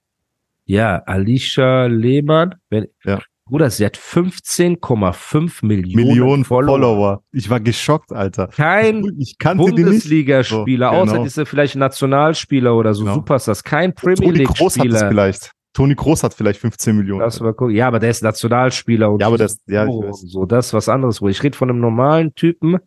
ja, 0.64 0.96
Alicia 1.06 1.86
Lehmann, 1.86 2.56
wenn, 2.70 2.88
Ja. 3.04 3.20
Bruder, 3.50 3.68
sie 3.70 3.84
hat 3.84 3.96
15,5 3.96 5.64
Millionen, 5.66 6.06
Millionen 6.08 6.44
Follower. 6.44 6.72
Follower. 6.78 7.22
Ich 7.32 7.50
war 7.50 7.60
geschockt, 7.60 8.12
Alter. 8.12 8.48
Kein 8.48 9.04
Ich. 9.18 9.36
Bundesligaspieler, 9.38 10.90
So, 10.90 10.96
außer 10.96 11.12
genau. 11.12 11.22
diese 11.24 11.46
vielleicht 11.46 11.76
Nationalspieler 11.76 12.74
oder 12.76 12.94
so 12.94 13.02
Genau. 13.04 13.14
Superstars, 13.16 13.62
kein 13.64 13.94
Premier 13.94 14.16
Toni 14.32 14.44
Kroos 14.44 14.58
hat 14.60 14.66
es 14.68 14.76
League-Spieler. 14.76 15.08
vielleicht. 15.08 15.52
Toni 15.72 15.94
Kroos 15.94 16.22
hat 16.22 16.34
vielleicht 16.34 16.60
15 16.60 16.96
Millionen. 16.96 17.20
Lass 17.20 17.40
mal 17.40 17.52
gucken. 17.54 17.74
Ja, 17.74 17.86
aber 17.88 17.98
der 18.00 18.10
ist 18.10 18.22
Nationalspieler 18.22 19.10
und 19.10 19.20
Ja, 19.20 19.28
aber 19.28 19.38
das- 19.38 19.60
ja, 19.66 19.86
so, 20.12 20.44
das 20.44 20.66
ist 20.68 20.74
was 20.74 20.88
anderes. 20.88 21.22
Wo 21.22 21.28
ich 21.28 21.42
rede 21.42 21.56
von 21.56 21.70
einem 21.70 21.80
normalen 21.80 22.34
Typen. 22.34 22.78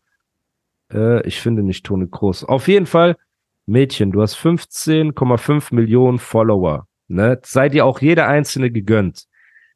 Äh, 0.93 1.25
ich 1.27 1.39
finde 1.39 1.63
nicht 1.63 1.86
Toni 1.86 2.08
Kroos. 2.12 2.43
Auf 2.43 2.67
jeden 2.67 2.86
Fall, 2.86 3.15
Mädchen, 3.65 4.12
du 4.12 4.22
hast 4.22 4.36
15,5 4.36 5.74
Millionen 5.74 6.20
Follower. 6.20 6.86
Ne? 7.08 7.39
Sei 7.43 7.70
dir 7.70 7.86
auch 7.86 8.01
jeder 8.01 8.27
einzelne 8.27 8.70
gegönnt. 8.72 9.24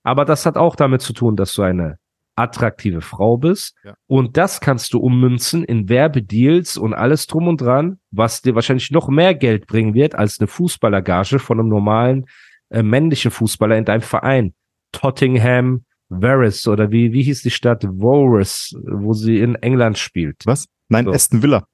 Aber 0.08 0.24
das 0.24 0.46
hat 0.46 0.56
auch 0.56 0.78
damit 0.78 1.02
zu 1.02 1.12
tun, 1.12 1.36
dass 1.36 1.52
du 1.54 1.64
eine 1.64 2.00
attraktive 2.38 3.02
Frau 3.02 3.36
bist. 3.36 3.76
Ja. 3.84 3.94
Und 4.08 4.38
das 4.38 4.62
kannst 4.62 4.94
du 4.94 5.00
ummünzen 5.00 5.66
in 5.66 5.90
Werbedeals 5.90 6.78
und 6.78 6.94
alles 6.94 7.28
drum 7.28 7.50
und 7.50 7.60
dran, 7.60 8.00
was 8.12 8.42
dir 8.42 8.56
wahrscheinlich 8.56 8.90
noch 8.90 9.10
mehr 9.10 9.36
Geld 9.36 9.68
bringen 9.68 9.94
wird 9.94 10.16
als 10.16 10.40
eine 10.40 10.48
Fußballergage 10.48 11.40
von 11.40 11.60
einem 11.60 11.68
normalen 11.68 12.26
äh, 12.70 12.84
männlichen 12.84 13.32
Fußballer 13.32 13.76
in 13.76 13.84
deinem 13.84 14.00
Verein. 14.00 14.54
Tottenham, 14.94 15.84
Varys 16.08 16.66
oder 16.70 16.90
wie, 16.90 17.12
wie 17.12 17.24
hieß 17.24 17.42
die 17.42 17.52
Stadt? 17.52 17.84
Varys, 17.84 18.78
wo 18.86 19.12
sie 19.12 19.40
in 19.40 19.56
England 19.56 19.98
spielt. 19.98 20.38
Was? 20.46 20.70
Nein, 20.88 21.04
So. 21.04 21.12
Aston 21.12 21.44
Villa. 21.44 21.68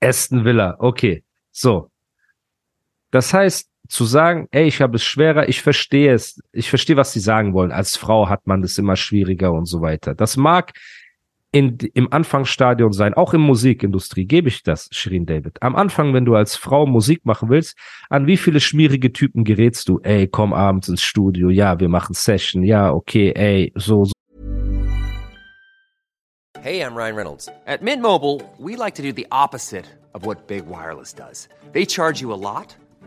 Aston 0.00 0.44
Villa, 0.44 0.76
okay. 0.78 1.24
So. 1.50 1.90
Das 3.10 3.34
heißt, 3.34 3.68
zu 3.90 4.04
sagen, 4.04 4.46
ey, 4.52 4.66
ich 4.66 4.80
habe 4.80 4.96
es 4.96 5.04
schwerer, 5.04 5.48
ich 5.48 5.62
verstehe 5.62 6.14
es, 6.14 6.40
ich 6.52 6.70
verstehe, 6.70 6.96
was 6.96 7.12
sie 7.12 7.20
sagen 7.20 7.52
wollen. 7.54 7.72
Als 7.72 7.96
Frau 7.96 8.28
hat 8.28 8.46
man 8.46 8.62
das 8.62 8.78
immer 8.78 8.96
schwieriger 8.96 9.52
und 9.52 9.66
so 9.66 9.82
weiter. 9.82 10.14
Das 10.14 10.36
mag 10.36 10.72
in, 11.52 11.76
im 11.94 12.12
Anfangsstadion 12.12 12.92
sein, 12.92 13.14
auch 13.14 13.34
in 13.34 13.40
Musikindustrie, 13.40 14.24
gebe 14.24 14.48
ich 14.48 14.62
das, 14.62 14.88
Shirin 14.92 15.26
David. 15.26 15.60
Am 15.62 15.74
Anfang, 15.74 16.14
wenn 16.14 16.24
du 16.24 16.36
als 16.36 16.54
Frau 16.54 16.86
Musik 16.86 17.26
machen 17.26 17.50
willst, 17.50 17.76
an 18.08 18.26
wie 18.28 18.36
viele 18.36 18.60
schmierige 18.60 19.12
Typen 19.12 19.42
gerätst 19.42 19.88
du? 19.88 19.98
Ey, 20.04 20.28
komm 20.28 20.52
abends 20.52 20.88
ins 20.88 21.02
Studio, 21.02 21.50
ja, 21.50 21.80
wir 21.80 21.88
machen 21.88 22.14
Session, 22.14 22.62
ja, 22.62 22.92
okay, 22.92 23.32
ey, 23.34 23.72
so, 23.74 24.04
so. 24.04 24.12
Hey, 26.62 26.82
I'm 26.82 26.94
Ryan 26.94 27.16
Reynolds. 27.16 27.48
At 27.66 27.82
Mint 27.82 28.02
Mobile, 28.02 28.40
we 28.58 28.76
like 28.76 28.94
to 28.96 29.02
do 29.02 29.12
the 29.12 29.26
opposite 29.32 29.86
of 30.14 30.26
what 30.26 30.46
Big 30.46 30.66
Wireless 30.68 31.12
does. 31.12 31.48
They 31.72 31.86
charge 31.86 32.20
you 32.20 32.32
a 32.32 32.36
lot, 32.36 32.76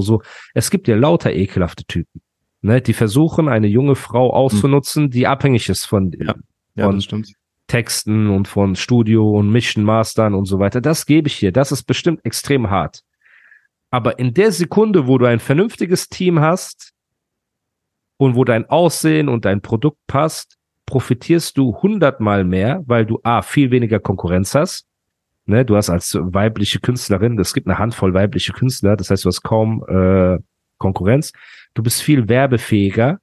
so. 0.00 0.22
Es 0.54 0.70
gibt 0.70 0.88
ja 0.88 0.96
lauter 0.96 1.32
ekelhafte 1.32 1.84
Typen, 1.84 2.22
ne, 2.62 2.80
die 2.80 2.92
versuchen, 2.92 3.48
eine 3.48 3.66
junge 3.66 3.94
Frau 3.94 4.32
auszunutzen, 4.32 5.10
die 5.10 5.26
abhängig 5.26 5.68
ist 5.68 5.84
von, 5.84 6.12
Ja. 6.18 6.34
Ja, 6.74 6.84
von. 6.86 7.24
Texten 7.66 8.28
und 8.28 8.48
von 8.48 8.76
Studio 8.76 9.30
und 9.30 9.50
Mission 9.50 9.84
Mastern 9.84 10.34
und 10.34 10.46
so 10.46 10.58
weiter. 10.58 10.80
Das 10.80 11.06
gebe 11.06 11.28
ich 11.28 11.34
hier. 11.34 11.52
Das 11.52 11.72
ist 11.72 11.84
bestimmt 11.84 12.24
extrem 12.24 12.68
hart. 12.68 13.02
Aber 13.90 14.18
in 14.18 14.34
der 14.34 14.52
Sekunde, 14.52 15.06
wo 15.06 15.18
du 15.18 15.26
ein 15.26 15.38
vernünftiges 15.38 16.08
Team 16.08 16.40
hast 16.40 16.92
und 18.16 18.36
wo 18.36 18.44
dein 18.44 18.68
Aussehen 18.68 19.28
und 19.28 19.44
dein 19.44 19.60
Produkt 19.62 19.98
passt, 20.06 20.56
profitierst 20.86 21.56
du 21.56 21.76
hundertmal 21.80 22.44
mehr, 22.44 22.82
weil 22.86 23.06
du 23.06 23.20
A, 23.22 23.42
viel 23.42 23.70
weniger 23.70 24.00
Konkurrenz 24.00 24.54
hast. 24.54 24.86
Ne, 25.44 25.64
du 25.64 25.76
hast 25.76 25.90
als 25.90 26.16
weibliche 26.20 26.78
Künstlerin, 26.78 27.38
es 27.38 27.52
gibt 27.52 27.66
eine 27.66 27.78
Handvoll 27.78 28.14
weibliche 28.14 28.52
Künstler, 28.52 28.96
das 28.96 29.10
heißt, 29.10 29.24
du 29.24 29.28
hast 29.28 29.42
kaum 29.42 29.84
äh, 29.88 30.38
Konkurrenz. 30.78 31.32
Du 31.74 31.82
bist 31.82 32.00
viel 32.00 32.28
werbefähiger, 32.28 33.18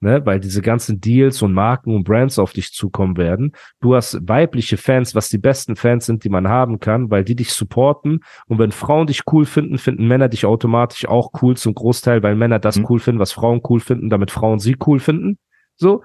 ne, 0.00 0.24
weil 0.24 0.40
diese 0.40 0.62
ganzen 0.62 1.00
Deals 1.00 1.42
und 1.42 1.52
Marken 1.52 1.94
und 1.94 2.04
Brands 2.04 2.38
auf 2.38 2.52
dich 2.52 2.72
zukommen 2.72 3.16
werden. 3.18 3.52
Du 3.80 3.94
hast 3.94 4.18
weibliche 4.26 4.76
Fans, 4.78 5.14
was 5.14 5.28
die 5.28 5.38
besten 5.38 5.76
Fans 5.76 6.06
sind, 6.06 6.24
die 6.24 6.28
man 6.30 6.48
haben 6.48 6.80
kann, 6.80 7.10
weil 7.10 7.24
die 7.24 7.36
dich 7.36 7.52
supporten. 7.52 8.20
Und 8.46 8.58
wenn 8.58 8.72
Frauen 8.72 9.06
dich 9.06 9.22
cool 9.32 9.44
finden, 9.44 9.76
finden 9.76 10.06
Männer 10.08 10.28
dich 10.28 10.46
automatisch 10.46 11.06
auch 11.06 11.30
cool 11.42 11.56
zum 11.56 11.74
Großteil, 11.74 12.22
weil 12.22 12.36
Männer 12.36 12.58
das 12.58 12.78
Mhm. 12.78 12.86
cool 12.88 13.00
finden, 13.00 13.20
was 13.20 13.32
Frauen 13.32 13.60
cool 13.68 13.80
finden, 13.80 14.08
damit 14.08 14.30
Frauen 14.30 14.60
sie 14.60 14.76
cool 14.86 15.00
finden. 15.00 15.38
So. 15.76 16.02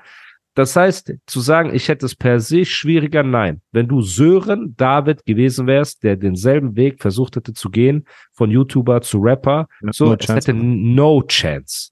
Das 0.56 0.76
heißt, 0.76 1.14
zu 1.26 1.40
sagen, 1.40 1.74
ich 1.74 1.88
hätte 1.88 2.06
es 2.06 2.16
per 2.16 2.40
se 2.40 2.64
schwieriger, 2.66 3.24
nein. 3.24 3.62
Wenn 3.72 3.88
du 3.88 4.02
Sören 4.02 4.76
David 4.78 5.26
gewesen 5.26 5.66
wärst, 5.66 6.04
der 6.04 6.16
denselben 6.16 6.76
Weg 6.76 7.02
versucht 7.02 7.36
hätte 7.36 7.54
zu 7.54 7.70
gehen, 7.72 8.06
von 8.32 8.52
YouTuber 8.52 9.02
zu 9.02 9.18
Rapper, 9.20 9.68
Ja, 9.82 9.92
so, 9.92 10.06
no 10.06 10.14
es 10.14 10.26
chance. 10.26 10.34
hätte 10.52 10.54
no 10.54 11.24
chance. 11.24 11.90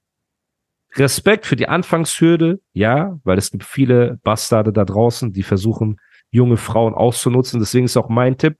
Respekt 0.95 1.45
für 1.45 1.55
die 1.55 1.67
Anfangshürde, 1.67 2.59
ja, 2.73 3.17
weil 3.23 3.37
es 3.37 3.49
gibt 3.51 3.63
viele 3.63 4.19
Bastarde 4.23 4.73
da 4.73 4.83
draußen, 4.85 5.31
die 5.31 5.43
versuchen, 5.43 5.99
junge 6.31 6.57
Frauen 6.57 6.93
auszunutzen. 6.93 7.59
Deswegen 7.59 7.85
ist 7.85 7.97
auch 7.97 8.09
mein 8.09 8.37
Tipp, 8.37 8.57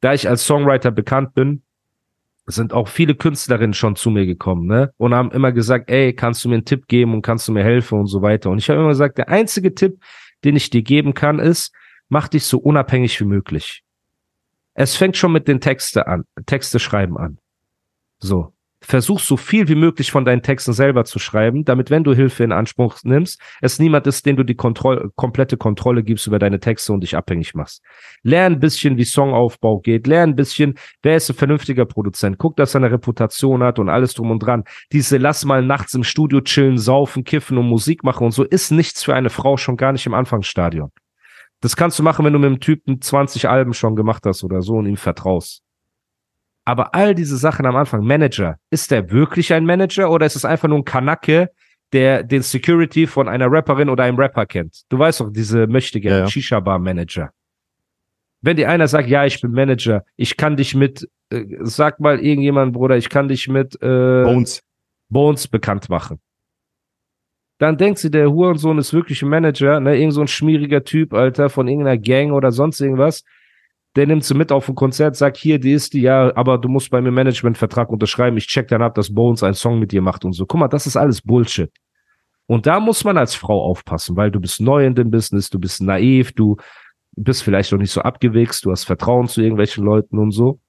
da 0.00 0.14
ich 0.14 0.28
als 0.28 0.46
Songwriter 0.46 0.90
bekannt 0.92 1.34
bin, 1.34 1.62
sind 2.46 2.72
auch 2.72 2.88
viele 2.88 3.14
Künstlerinnen 3.14 3.74
schon 3.74 3.96
zu 3.96 4.10
mir 4.10 4.24
gekommen, 4.24 4.66
ne? 4.66 4.92
Und 4.96 5.14
haben 5.14 5.32
immer 5.32 5.52
gesagt, 5.52 5.90
ey, 5.90 6.14
kannst 6.14 6.44
du 6.44 6.48
mir 6.48 6.56
einen 6.56 6.64
Tipp 6.64 6.86
geben 6.86 7.14
und 7.14 7.22
kannst 7.22 7.48
du 7.48 7.52
mir 7.52 7.64
helfen 7.64 7.98
und 7.98 8.06
so 8.06 8.22
weiter. 8.22 8.50
Und 8.50 8.58
ich 8.58 8.70
habe 8.70 8.78
immer 8.80 8.90
gesagt, 8.90 9.18
der 9.18 9.28
einzige 9.28 9.74
Tipp, 9.74 10.02
den 10.44 10.56
ich 10.56 10.70
dir 10.70 10.82
geben 10.82 11.14
kann, 11.14 11.38
ist, 11.38 11.74
mach 12.08 12.28
dich 12.28 12.44
so 12.44 12.58
unabhängig 12.58 13.20
wie 13.20 13.24
möglich. 13.24 13.82
Es 14.74 14.94
fängt 14.94 15.16
schon 15.16 15.32
mit 15.32 15.48
den 15.48 15.60
Texte 15.60 16.06
an, 16.06 16.24
Texte 16.44 16.78
schreiben 16.78 17.16
an. 17.18 17.38
So. 18.18 18.55
Versuch 18.86 19.18
so 19.18 19.36
viel 19.36 19.66
wie 19.66 19.74
möglich 19.74 20.12
von 20.12 20.24
deinen 20.24 20.42
Texten 20.42 20.72
selber 20.72 21.04
zu 21.04 21.18
schreiben, 21.18 21.64
damit, 21.64 21.90
wenn 21.90 22.04
du 22.04 22.14
Hilfe 22.14 22.44
in 22.44 22.52
Anspruch 22.52 22.98
nimmst, 23.02 23.40
es 23.60 23.80
niemand 23.80 24.06
ist, 24.06 24.24
dem 24.24 24.36
du 24.36 24.44
die 24.44 24.54
Kontroll 24.54 25.10
komplette 25.16 25.56
Kontrolle 25.56 26.04
gibst 26.04 26.28
über 26.28 26.38
deine 26.38 26.60
Texte 26.60 26.92
und 26.92 27.00
dich 27.00 27.16
abhängig 27.16 27.54
machst. 27.54 27.82
Lern 28.22 28.54
ein 28.54 28.60
bisschen, 28.60 28.96
wie 28.96 29.02
Songaufbau 29.02 29.80
geht. 29.80 30.06
Lern 30.06 30.30
ein 30.30 30.36
bisschen, 30.36 30.74
wer 31.02 31.16
ist 31.16 31.28
ein 31.28 31.34
vernünftiger 31.34 31.84
Produzent. 31.84 32.38
Guck, 32.38 32.54
dass 32.56 32.76
er 32.76 32.82
eine 32.82 32.92
Reputation 32.92 33.64
hat 33.64 33.80
und 33.80 33.88
alles 33.88 34.14
drum 34.14 34.30
und 34.30 34.38
dran. 34.38 34.62
Diese 34.92 35.16
lass 35.16 35.44
mal 35.44 35.62
nachts 35.62 35.94
im 35.94 36.04
Studio 36.04 36.40
chillen, 36.40 36.78
saufen, 36.78 37.24
kiffen 37.24 37.58
und 37.58 37.66
Musik 37.66 38.04
machen 38.04 38.26
und 38.26 38.32
so 38.32 38.44
ist 38.44 38.70
nichts 38.70 39.02
für 39.02 39.16
eine 39.16 39.30
Frau, 39.30 39.56
schon 39.56 39.76
gar 39.76 39.90
nicht 39.90 40.06
im 40.06 40.14
Anfangsstadion. 40.14 40.92
Das 41.60 41.74
kannst 41.74 41.98
du 41.98 42.04
machen, 42.04 42.24
wenn 42.24 42.32
du 42.32 42.38
mit 42.38 42.50
dem 42.50 42.60
Typen 42.60 43.00
20 43.00 43.48
Alben 43.48 43.74
schon 43.74 43.96
gemacht 43.96 44.22
hast 44.26 44.44
oder 44.44 44.62
so 44.62 44.74
und 44.74 44.86
ihm 44.86 44.96
vertraust. 44.96 45.65
Aber 46.66 46.94
all 46.94 47.14
diese 47.14 47.36
Sachen 47.36 47.64
am 47.64 47.76
Anfang, 47.76 48.04
Manager, 48.04 48.58
ist 48.70 48.90
der 48.90 49.10
wirklich 49.10 49.52
ein 49.52 49.64
Manager 49.64 50.10
oder 50.10 50.26
ist 50.26 50.34
es 50.34 50.44
einfach 50.44 50.68
nur 50.68 50.78
ein 50.78 50.84
Kanacke, 50.84 51.48
der 51.92 52.24
den 52.24 52.42
Security 52.42 53.06
von 53.06 53.28
einer 53.28 53.46
Rapperin 53.48 53.88
oder 53.88 54.02
einem 54.02 54.18
Rapper 54.18 54.46
kennt? 54.46 54.82
Du 54.88 54.98
weißt 54.98 55.20
doch, 55.20 55.32
diese 55.32 55.68
möchte 55.68 56.00
gerne 56.00 56.18
Ja, 56.18 56.24
ja. 56.24 56.28
Shisha-Bar-Manager. 56.28 57.30
Wenn 58.42 58.56
dir 58.56 58.68
einer 58.68 58.88
sagt, 58.88 59.08
ja, 59.08 59.24
ich 59.24 59.40
bin 59.40 59.52
Manager, 59.52 60.04
ich 60.16 60.36
kann 60.36 60.56
dich 60.56 60.74
mit, 60.74 61.08
äh, 61.30 61.44
sag 61.60 62.00
mal 62.00 62.18
irgendjemand, 62.18 62.72
Bruder, 62.72 62.96
ich 62.96 63.08
kann 63.08 63.28
dich 63.28 63.46
mit 63.48 63.76
äh, 63.76 64.24
Bones. 64.24 64.62
Bones 65.08 65.46
bekannt 65.46 65.88
machen. 65.88 66.18
Dann 67.58 67.78
denkt 67.78 68.00
sie, 68.00 68.10
der 68.10 68.30
Hurensohn 68.30 68.78
ist 68.78 68.92
wirklich 68.92 69.22
ein 69.22 69.28
Manager, 69.28 69.78
ne, 69.78 69.96
irgend 69.96 70.14
so 70.14 70.20
ein 70.20 70.28
schmieriger 70.28 70.82
Typ, 70.82 71.14
Alter, 71.14 71.48
von 71.48 71.68
irgendeiner 71.68 71.96
Gang 71.96 72.32
oder 72.32 72.50
sonst 72.50 72.80
irgendwas. 72.80 73.22
Der 73.96 74.06
nimmt 74.06 74.24
sie 74.24 74.34
mit 74.34 74.52
auf 74.52 74.68
ein 74.68 74.74
Konzert, 74.74 75.16
sagt, 75.16 75.38
hier, 75.38 75.58
die 75.58 75.72
ist 75.72 75.94
die, 75.94 76.02
ja, 76.02 76.30
aber 76.36 76.58
du 76.58 76.68
musst 76.68 76.90
bei 76.90 77.00
mir 77.00 77.10
Managementvertrag 77.10 77.88
unterschreiben, 77.88 78.36
ich 78.36 78.46
check 78.46 78.68
dann 78.68 78.82
ab, 78.82 78.94
dass 78.94 79.12
Bones 79.12 79.42
einen 79.42 79.54
Song 79.54 79.78
mit 79.78 79.90
dir 79.90 80.02
macht 80.02 80.24
und 80.24 80.34
so. 80.34 80.44
Guck 80.44 80.60
mal, 80.60 80.68
das 80.68 80.86
ist 80.86 80.96
alles 80.96 81.22
Bullshit. 81.22 81.70
Und 82.46 82.66
da 82.66 82.78
muss 82.78 83.04
man 83.04 83.16
als 83.16 83.34
Frau 83.34 83.64
aufpassen, 83.64 84.16
weil 84.16 84.30
du 84.30 84.38
bist 84.38 84.60
neu 84.60 84.86
in 84.86 84.94
dem 84.94 85.10
Business, 85.10 85.50
du 85.50 85.58
bist 85.58 85.80
naiv, 85.80 86.32
du 86.32 86.56
bist 87.16 87.42
vielleicht 87.42 87.72
noch 87.72 87.78
nicht 87.78 87.90
so 87.90 88.02
abgewichst, 88.02 88.64
du 88.64 88.70
hast 88.70 88.84
Vertrauen 88.84 89.28
zu 89.28 89.40
irgendwelchen 89.40 89.84
Leuten 89.84 90.18
und 90.18 90.30
so. 90.30 90.60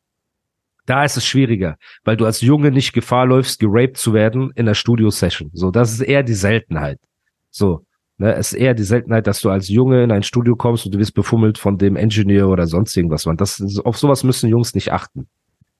Da 0.85 1.03
ist 1.03 1.17
es 1.17 1.25
schwieriger, 1.25 1.77
weil 2.05 2.15
du 2.15 2.25
als 2.25 2.39
Junge 2.39 2.71
nicht 2.71 2.93
Gefahr 2.93 3.25
läufst, 3.25 3.59
geraped 3.59 3.97
zu 3.97 4.13
werden 4.13 4.51
in 4.55 4.65
der 4.65 4.73
Studio-Session. 4.73 5.51
So, 5.53 5.69
das 5.69 5.91
ist 5.91 5.99
eher 5.99 6.23
die 6.23 6.33
Seltenheit. 6.33 6.97
So, 7.51 7.85
ne, 8.17 8.33
es 8.35 8.53
ist 8.53 8.59
eher 8.59 8.73
die 8.73 8.83
Seltenheit, 8.83 9.27
dass 9.27 9.41
du 9.41 9.49
als 9.49 9.69
Junge 9.69 10.03
in 10.03 10.11
ein 10.11 10.23
Studio 10.23 10.55
kommst 10.55 10.85
und 10.85 10.93
du 10.95 10.99
wirst 10.99 11.13
befummelt 11.13 11.57
von 11.57 11.77
dem 11.77 11.95
Engineer 11.95 12.47
oder 12.49 12.67
sonst 12.67 12.95
irgendwas. 12.97 13.25
Man, 13.25 13.37
das, 13.37 13.61
auf 13.83 13.97
sowas 13.97 14.23
müssen 14.23 14.49
Jungs 14.49 14.73
nicht 14.75 14.91
achten. 14.91 15.27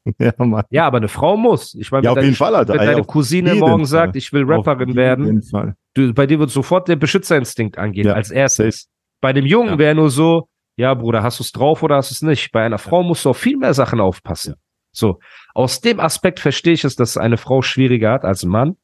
Ja, 0.20 0.32
Mann. 0.38 0.64
Ja, 0.70 0.86
aber 0.88 1.00
eine 1.00 1.10
Frau 1.10 1.36
muss. 1.36 1.76
Ich 1.76 1.92
meine, 1.92 2.06
Ja, 2.06 2.16
wenn 2.16 2.24
deine, 2.24 2.36
Fall, 2.36 2.56
Alter. 2.56 2.76
wenn 2.76 2.86
deine 2.86 3.04
Cousine 3.04 3.56
morgen 3.56 3.80
Fall. 3.80 3.86
sagt, 3.88 4.16
ich 4.16 4.32
will 4.32 4.46
Rapperin 4.48 4.96
werden, 4.96 5.42
Fall. 5.44 5.76
du, 5.96 6.14
bei 6.14 6.26
dir 6.26 6.40
wird 6.40 6.50
sofort 6.50 6.88
der 6.88 6.96
Beschützerinstinkt 6.96 7.78
angehen, 7.78 8.08
Ja, 8.08 8.14
als 8.14 8.32
erstes. 8.32 8.84
safe. 8.84 8.88
Bei 9.20 9.34
dem 9.34 9.46
Jungen 9.46 9.72
Ja. 9.72 9.80
wäre 9.80 9.96
nur 9.96 10.10
so, 10.10 10.48
ja, 10.78 10.94
Bruder, 10.94 11.24
hast 11.24 11.40
du 11.40 11.44
es 11.44 11.52
drauf 11.52 11.84
oder 11.84 11.98
hast 11.98 12.12
du 12.12 12.14
es 12.14 12.22
nicht? 12.22 12.54
Bei 12.54 12.64
einer 12.64 12.78
Frau 12.78 13.04
musst 13.04 13.26
du 13.26 13.32
auf 13.32 13.38
viel 13.38 13.58
mehr 13.58 13.74
Sachen 13.74 14.00
aufpassen. 14.00 14.54
So, 14.94 15.20
aus 15.54 15.82
dem 15.82 16.00
Aspekt 16.00 16.40
verstehe 16.40 16.74
ich 16.74 16.86
es, 16.86 16.96
dass 16.96 17.18
eine 17.18 17.36
Frau 17.36 17.62
schwieriger 17.62 18.14
hat 18.14 18.24
als 18.24 18.44
ein 18.44 18.50
Mann, 18.50 18.78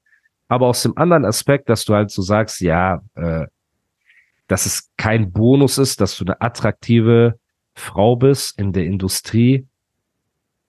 aber 0.47 0.67
aus 0.67 0.83
dem 0.83 0.97
anderen 0.97 1.25
Aspekt, 1.25 1.69
dass 1.69 1.85
du 1.85 1.93
halt 1.93 2.11
so 2.11 2.21
sagst, 2.21 2.61
ja, 2.61 3.01
äh, 3.15 3.45
dass 4.47 4.65
es 4.65 4.91
kein 4.97 5.31
Bonus 5.31 5.77
ist, 5.77 6.01
dass 6.01 6.17
du 6.17 6.25
eine 6.25 6.41
attraktive 6.41 7.39
Frau 7.73 8.15
bist 8.15 8.59
in 8.59 8.71
der 8.71 8.85
Industrie. 8.85 9.65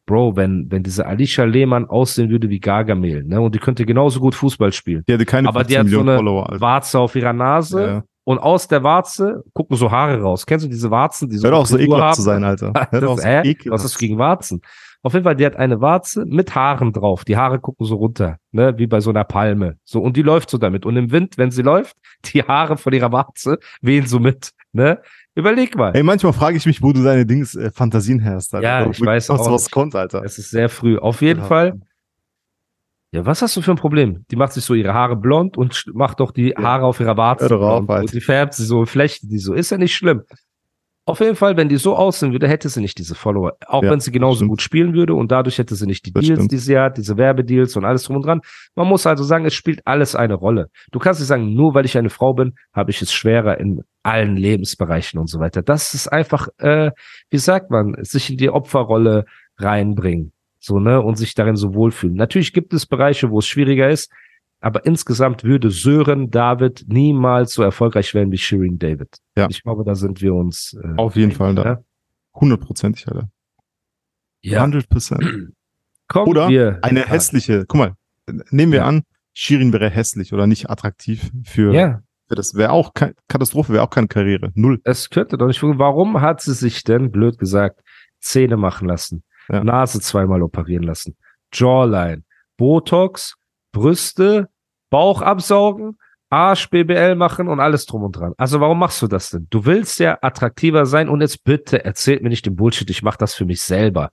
Bro, 0.06 0.36
wenn, 0.36 0.70
wenn 0.70 0.82
diese 0.82 1.06
Alicia 1.06 1.44
Lehmann 1.44 1.86
aussehen 1.86 2.28
würde 2.30 2.50
wie 2.50 2.60
Gargamel, 2.60 3.24
ne, 3.24 3.40
und 3.40 3.54
die 3.54 3.58
könnte 3.58 3.86
genauso 3.86 4.20
gut 4.20 4.34
Fußball 4.34 4.72
spielen. 4.72 5.02
Die 5.08 5.14
hatte 5.14 5.24
keine 5.24 5.48
Aber 5.48 5.64
die 5.64 5.74
15 5.74 5.78
hat 5.78 5.90
so 5.90 6.00
eine 6.00 6.16
Follower. 6.16 6.60
Warze 6.60 6.98
auf 6.98 7.16
ihrer 7.16 7.32
Nase 7.32 7.86
ja. 7.86 8.04
Und 8.24 8.38
aus 8.38 8.68
der 8.68 8.82
Warze 8.82 9.44
gucken 9.52 9.76
so 9.76 9.90
Haare 9.90 10.20
raus. 10.20 10.46
Kennst 10.46 10.64
du 10.64 10.70
diese 10.70 10.90
Warzen, 10.90 11.28
die 11.28 11.36
so 11.36 11.44
Hört 11.46 11.54
auch 11.54 11.66
so 11.66 11.78
ekelhaft 11.78 12.16
zu 12.16 12.22
sein, 12.22 12.42
Alter. 12.44 12.72
Hört 12.90 13.02
Das, 13.02 13.20
so 13.20 13.28
ekelhaft. 13.28 13.70
Was 13.70 13.84
ist 13.84 13.98
gegen 13.98 14.18
Warzen? 14.18 14.60
Auf 15.02 15.12
jeden 15.12 15.24
Fall, 15.24 15.36
die 15.36 15.44
hat 15.44 15.56
eine 15.56 15.82
Warze 15.82 16.24
mit 16.24 16.54
Haaren 16.54 16.92
drauf. 16.94 17.26
Die 17.26 17.36
Haare 17.36 17.60
gucken 17.60 17.86
so 17.86 17.96
runter, 17.96 18.38
ne, 18.52 18.72
wie 18.78 18.86
bei 18.86 19.00
so 19.00 19.10
einer 19.10 19.24
Palme. 19.24 19.76
So, 19.84 20.00
und 20.00 20.16
die 20.16 20.22
läuft 20.22 20.48
so 20.48 20.56
damit. 20.56 20.86
Und 20.86 20.96
im 20.96 21.10
Wind, 21.12 21.36
wenn 21.36 21.50
sie 21.50 21.60
läuft, 21.60 21.94
die 22.32 22.42
Haare 22.42 22.78
von 22.78 22.92
ihrer 22.92 23.12
Warze 23.12 23.58
wehen 23.82 24.06
so 24.06 24.18
mit, 24.18 24.52
ne? 24.72 25.00
Überleg 25.36 25.76
mal. 25.76 25.90
Ey, 25.94 26.04
manchmal 26.04 26.32
frage 26.32 26.56
ich 26.56 26.64
mich, 26.64 26.80
wo 26.80 26.92
du 26.92 27.02
deine 27.02 27.26
Dings, 27.26 27.54
äh, 27.56 27.70
Fantasien 27.72 28.20
herst, 28.20 28.54
Alter. 28.54 28.66
Ja, 28.80 28.86
Wo 28.86 28.90
ich 28.92 29.00
weiß 29.00 29.30
auch 29.30 29.50
was 29.50 29.68
kommt, 29.68 29.94
Alter. 29.96 30.22
Es 30.24 30.38
ist 30.38 30.50
sehr 30.50 30.68
früh. 30.68 30.96
Auf 30.96 31.20
jeden 31.22 31.40
Ja. 31.40 31.46
Fall. 31.46 31.80
Ja, 33.14 33.24
was 33.24 33.42
hast 33.42 33.56
du 33.56 33.62
für 33.62 33.70
ein 33.70 33.76
Problem? 33.76 34.24
Die 34.32 34.34
macht 34.36 34.52
sich 34.52 34.64
so 34.64 34.74
ihre 34.74 34.92
Haare 34.92 35.14
blond 35.14 35.56
und 35.56 35.84
macht 35.94 36.18
doch 36.18 36.32
die 36.32 36.52
Haare 36.56 36.84
auf 36.84 36.98
ihrer 36.98 37.16
Warze 37.16 37.44
Hör 37.44 37.48
doch 37.50 37.60
auf, 37.62 37.76
blond. 37.78 37.90
Alter. 37.90 38.02
Und 38.02 38.12
die 38.12 38.20
färbt 38.20 38.54
sie 38.54 38.64
so 38.64 38.80
in 38.80 38.86
Flechten, 38.86 39.28
die 39.28 39.38
so. 39.38 39.54
Ist 39.54 39.70
ja 39.70 39.78
nicht 39.78 39.94
schlimm. 39.94 40.22
Auf 41.06 41.20
jeden 41.20 41.36
Fall, 41.36 41.56
wenn 41.56 41.68
die 41.68 41.76
so 41.76 41.94
aussehen 41.94 42.32
würde, 42.32 42.48
hätte 42.48 42.68
sie 42.68 42.80
nicht 42.80 42.98
diese 42.98 43.14
Follower. 43.14 43.52
Auch 43.66 43.84
Ja, 43.84 43.90
wenn 43.90 44.00
sie 44.00 44.10
genauso 44.10 44.36
stimmt. 44.38 44.48
gut 44.48 44.62
spielen 44.62 44.94
würde 44.94 45.14
und 45.14 45.30
dadurch 45.30 45.58
hätte 45.58 45.76
sie 45.76 45.86
nicht 45.86 46.06
die 46.06 46.12
Das 46.12 46.24
Deals, 46.24 46.38
stimmt. 46.38 46.50
die 46.52 46.58
sie 46.58 46.76
hat, 46.76 46.96
diese 46.96 47.16
Werbedeals 47.16 47.76
und 47.76 47.84
alles 47.84 48.02
drum 48.02 48.16
und 48.16 48.26
dran. 48.26 48.40
Man 48.74 48.88
muss 48.88 49.06
also 49.06 49.22
sagen, 49.22 49.44
es 49.44 49.54
spielt 49.54 49.86
alles 49.86 50.16
eine 50.16 50.34
Rolle. 50.34 50.70
Du 50.90 50.98
kannst 50.98 51.20
nicht 51.20 51.28
sagen, 51.28 51.54
nur 51.54 51.72
weil 51.74 51.84
ich 51.84 51.96
eine 51.96 52.10
Frau 52.10 52.32
bin, 52.34 52.54
habe 52.72 52.90
ich 52.90 53.00
es 53.00 53.12
schwerer 53.12 53.58
in 53.60 53.82
allen 54.02 54.36
Lebensbereichen 54.36 55.20
und 55.20 55.28
so 55.28 55.38
weiter. 55.38 55.62
Das 55.62 55.94
ist 55.94 56.08
einfach, 56.08 56.48
äh, 56.58 56.90
wie 57.30 57.38
sagt 57.38 57.70
man, 57.70 57.94
sich 58.02 58.30
in 58.30 58.38
die 58.38 58.50
Opferrolle 58.50 59.26
reinbringen. 59.58 60.32
So, 60.64 60.78
ne, 60.80 61.02
und 61.02 61.16
sich 61.16 61.34
darin 61.34 61.56
so 61.56 61.74
wohlfühlen. 61.74 62.16
Natürlich 62.16 62.54
gibt 62.54 62.72
es 62.72 62.86
Bereiche, 62.86 63.30
wo 63.30 63.40
es 63.40 63.46
schwieriger 63.46 63.90
ist, 63.90 64.10
aber 64.60 64.86
insgesamt 64.86 65.44
würde 65.44 65.70
Sören 65.70 66.30
David 66.30 66.84
niemals 66.88 67.52
so 67.52 67.62
erfolgreich 67.62 68.14
werden 68.14 68.32
wie 68.32 68.38
Shirin 68.38 68.78
David. 68.78 69.18
Ja. 69.36 69.46
Ich 69.50 69.62
glaube, 69.62 69.84
da 69.84 69.94
sind 69.94 70.22
wir 70.22 70.32
uns. 70.34 70.74
Äh, 70.82 70.94
Auf 70.96 71.16
jeden 71.16 71.32
Fall 71.32 71.54
da. 71.54 71.64
ne? 71.64 71.84
Hundertprozentig, 72.34 73.06
Alter. 73.08 73.28
Ja. 74.40 74.60
100 74.60 74.88
Prozent. 74.88 75.22
Oder 76.14 76.48
wir. 76.48 76.78
Eine 76.82 77.06
hässliche, 77.06 77.64
guck 77.66 77.78
mal, 77.78 77.92
nehmen 78.50 78.72
wir 78.72 78.80
Ja. 78.80 78.86
an, 78.86 79.02
Shirin 79.34 79.72
wäre 79.72 79.90
hässlich 79.90 80.32
oder 80.32 80.46
nicht 80.46 80.70
attraktiv 80.70 81.30
für, 81.44 81.74
Ja, 81.74 82.00
für 82.28 82.36
das 82.36 82.54
wäre 82.54 82.70
auch 82.70 82.94
kein, 82.94 83.12
Katastrophe, 83.28 83.72
wäre 83.72 83.82
auch 83.82 83.90
keine 83.90 84.06
Karriere. 84.06 84.50
Null. 84.54 84.80
es 84.84 85.10
könnte 85.10 85.36
doch 85.36 85.46
nicht 85.46 85.58
funktionieren. 85.58 85.90
Warum 85.90 86.20
hat 86.20 86.40
sie 86.40 86.54
sich 86.54 86.84
denn, 86.84 87.10
blöd 87.10 87.36
gesagt, 87.38 87.80
Zähne 88.20 88.56
machen 88.56 88.86
lassen, 88.88 89.24
Ja. 89.48 89.62
Nase 89.62 90.00
zweimal 90.00 90.42
operieren 90.42 90.84
lassen, 90.84 91.16
Jawline, 91.52 92.22
Botox, 92.56 93.36
Brüste, 93.72 94.48
Bauch 94.90 95.22
absaugen, 95.22 95.98
Arsch 96.30 96.68
BBL 96.68 97.14
machen 97.14 97.48
und 97.48 97.60
alles 97.60 97.86
drum 97.86 98.02
und 98.02 98.12
dran. 98.12 98.32
Also 98.36 98.60
warum 98.60 98.78
machst 98.78 99.00
du 99.02 99.06
das 99.06 99.30
denn? 99.30 99.46
Du 99.50 99.64
willst 99.64 100.00
ja 100.00 100.18
attraktiver 100.20 100.86
sein 100.86 101.08
und 101.08 101.20
jetzt 101.20 101.44
bitte 101.44 101.84
erzählt 101.84 102.22
mir 102.22 102.28
nicht 102.28 102.46
den 102.46 102.56
Bullshit, 102.56 102.88
ich 102.90 103.02
mach 103.02 103.16
das 103.16 103.34
für 103.34 103.44
mich 103.44 103.62
selber. 103.62 104.10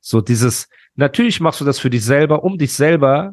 So 0.00 0.20
dieses, 0.20 0.68
natürlich 0.94 1.40
machst 1.40 1.60
du 1.60 1.64
das 1.64 1.78
für 1.78 1.90
dich 1.90 2.04
selber, 2.04 2.44
um 2.44 2.58
dich 2.58 2.72
selber 2.72 3.32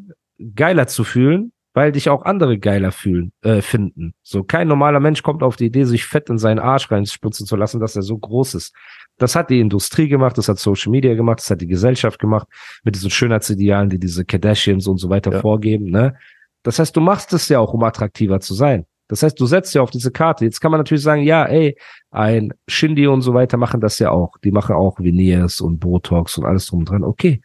geiler 0.56 0.88
zu 0.88 1.04
fühlen, 1.04 1.53
weil 1.74 1.92
dich 1.92 2.10
auch 2.10 2.24
andere 2.24 2.60
geiler 2.60 2.92
fühlen, 2.92 3.32
äh, 3.42 3.62
finden. 3.62 4.14
So 4.22 4.44
kein 4.44 4.68
normaler 4.68 5.00
Mensch 5.00 5.24
kommt 5.24 5.44
auf 5.44 5.56
die 5.56 5.66
Idee, 5.66 5.86
sich 5.86 6.06
Fett 6.06 6.30
in 6.30 6.38
seinen 6.38 6.60
Arsch 6.60 6.92
reinspritzen 6.92 7.46
zu 7.46 7.56
lassen, 7.56 7.80
dass 7.80 7.96
er 7.96 8.04
so 8.04 8.18
groß 8.18 8.54
ist. 8.56 8.74
Das 9.18 9.36
hat 9.36 9.50
die 9.50 9.60
Industrie 9.60 10.08
gemacht, 10.08 10.38
das 10.38 10.48
hat 10.50 10.60
Social 10.60 10.92
Media 10.92 11.14
gemacht, 11.16 11.40
das 11.40 11.50
hat 11.50 11.62
die 11.62 11.68
Gesellschaft 11.68 12.20
gemacht 12.20 12.48
mit 12.84 12.96
diesen 12.96 13.10
Schönheitsidealen, 13.10 13.90
die 13.90 14.00
diese 14.00 14.26
Kardashians 14.26 14.88
und 14.88 14.98
so 14.98 15.10
weiter 15.10 15.32
Ja. 15.32 15.42
vorgeben. 15.42 15.90
Ne? 15.92 16.16
Das 16.64 16.80
heißt, 16.80 16.96
du 16.96 17.02
machst 17.02 17.34
es 17.34 17.50
ja 17.50 17.60
auch, 17.60 17.74
um 17.74 17.84
attraktiver 17.84 18.40
zu 18.40 18.54
sein. 18.54 18.86
Das 19.10 19.22
heißt, 19.22 19.40
du 19.40 19.46
setzt 19.46 19.76
ja 19.76 19.82
auf 19.82 19.92
diese 19.92 20.12
Karte. 20.12 20.46
Jetzt 20.46 20.62
kann 20.62 20.72
man 20.72 20.80
natürlich 20.80 21.04
sagen, 21.04 21.24
ja, 21.24 21.46
ey, 21.46 21.78
ein 22.10 22.54
Shindy 22.68 23.06
und 23.08 23.22
so 23.22 23.34
weiter 23.34 23.58
machen 23.58 23.82
das 23.82 24.00
ja 24.00 24.12
auch. 24.12 24.38
Die 24.44 24.52
machen 24.52 24.76
auch 24.76 25.00
Veneers 25.00 25.60
und 25.62 25.80
Botox 25.80 26.38
und 26.38 26.46
alles 26.46 26.68
drum 26.68 26.80
und 26.80 26.90
dran. 26.90 27.04
Okay. 27.04 27.42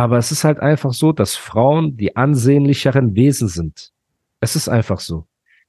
Aber 0.00 0.16
es 0.16 0.32
ist 0.32 0.44
halt 0.44 0.60
einfach 0.60 0.94
so, 0.94 1.12
dass 1.12 1.36
Frauen 1.36 1.94
die 1.98 2.16
ansehnlicheren 2.16 3.14
Wesen 3.14 3.48
sind. 3.48 3.90
Es 4.40 4.56
ist 4.56 4.66
einfach 4.66 4.98
so. 4.98 5.26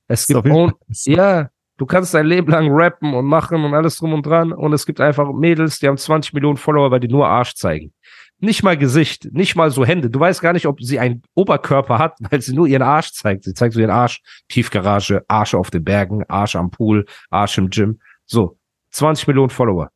Es 0.07 0.25
gibt 0.25 0.47
Fall- 0.47 0.73
ja, 1.03 1.49
du 1.75 1.85
kannst 1.85 2.13
dein 2.13 2.27
Leben 2.27 2.49
lang 2.49 2.69
rappen 2.71 3.13
und 3.13 3.25
machen 3.25 3.61
und 3.65 3.73
alles 3.73 3.97
drum 3.97 4.13
und 4.13 4.25
dran. 4.25 4.53
Und 4.53 4.71
es 4.71 4.85
gibt 4.85 5.01
einfach 5.01 5.33
Mädels, 5.33 5.79
die 5.79 5.87
haben 5.89 5.97
20 5.97 6.31
Millionen 6.31 6.55
Follower, 6.55 6.91
weil 6.91 7.01
die 7.01 7.09
nur 7.09 7.27
Arsch 7.27 7.55
zeigen. 7.55 7.91
Nicht 8.39 8.63
mal 8.63 8.77
Gesicht, 8.77 9.27
nicht 9.33 9.57
mal 9.57 9.69
so 9.69 9.83
Hände. 9.83 10.09
Du 10.09 10.17
weißt 10.21 10.41
gar 10.41 10.53
nicht, 10.53 10.65
ob 10.65 10.81
sie 10.81 10.97
einen 10.97 11.23
Oberkörper 11.35 11.97
hat, 11.99 12.17
weil 12.31 12.39
sie 12.41 12.55
nur 12.55 12.67
ihren 12.67 12.83
Arsch 12.83 13.11
zeigt. 13.11 13.43
Sie 13.43 13.53
zeigt 13.53 13.73
so 13.73 13.81
ihren 13.81 13.91
Arsch, 13.91 14.21
Tiefgarage, 14.47 15.25
Arsch 15.27 15.55
auf 15.55 15.71
den 15.71 15.83
Bergen, 15.83 16.23
Arsch 16.29 16.55
am 16.55 16.71
Pool, 16.71 17.05
Arsch 17.29 17.57
im 17.57 17.69
Gym. 17.69 17.99
So, 18.25 18.57
20 18.91 19.27
Millionen 19.27 19.49
Follower. 19.49 19.89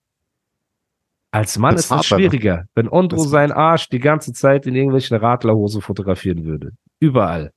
Als 1.36 1.58
Mann 1.58 1.76
Das 1.76 1.86
ist 1.86 1.91
Alter. 1.91 2.04
schwieriger, 2.15 2.65
wenn 2.76 2.88
Ondro 2.88 3.17
Das- 3.17 3.30
seinen 3.30 3.52
Arsch 3.52 3.89
die 3.89 4.00
ganze 4.00 4.32
Zeit 4.32 4.65
in 4.65 4.74
irgendwelchen 4.74 5.17
Radlerhosen 5.17 5.82
fotografieren 5.82 6.45
würde. 6.45 6.71
Überall. 7.02 7.52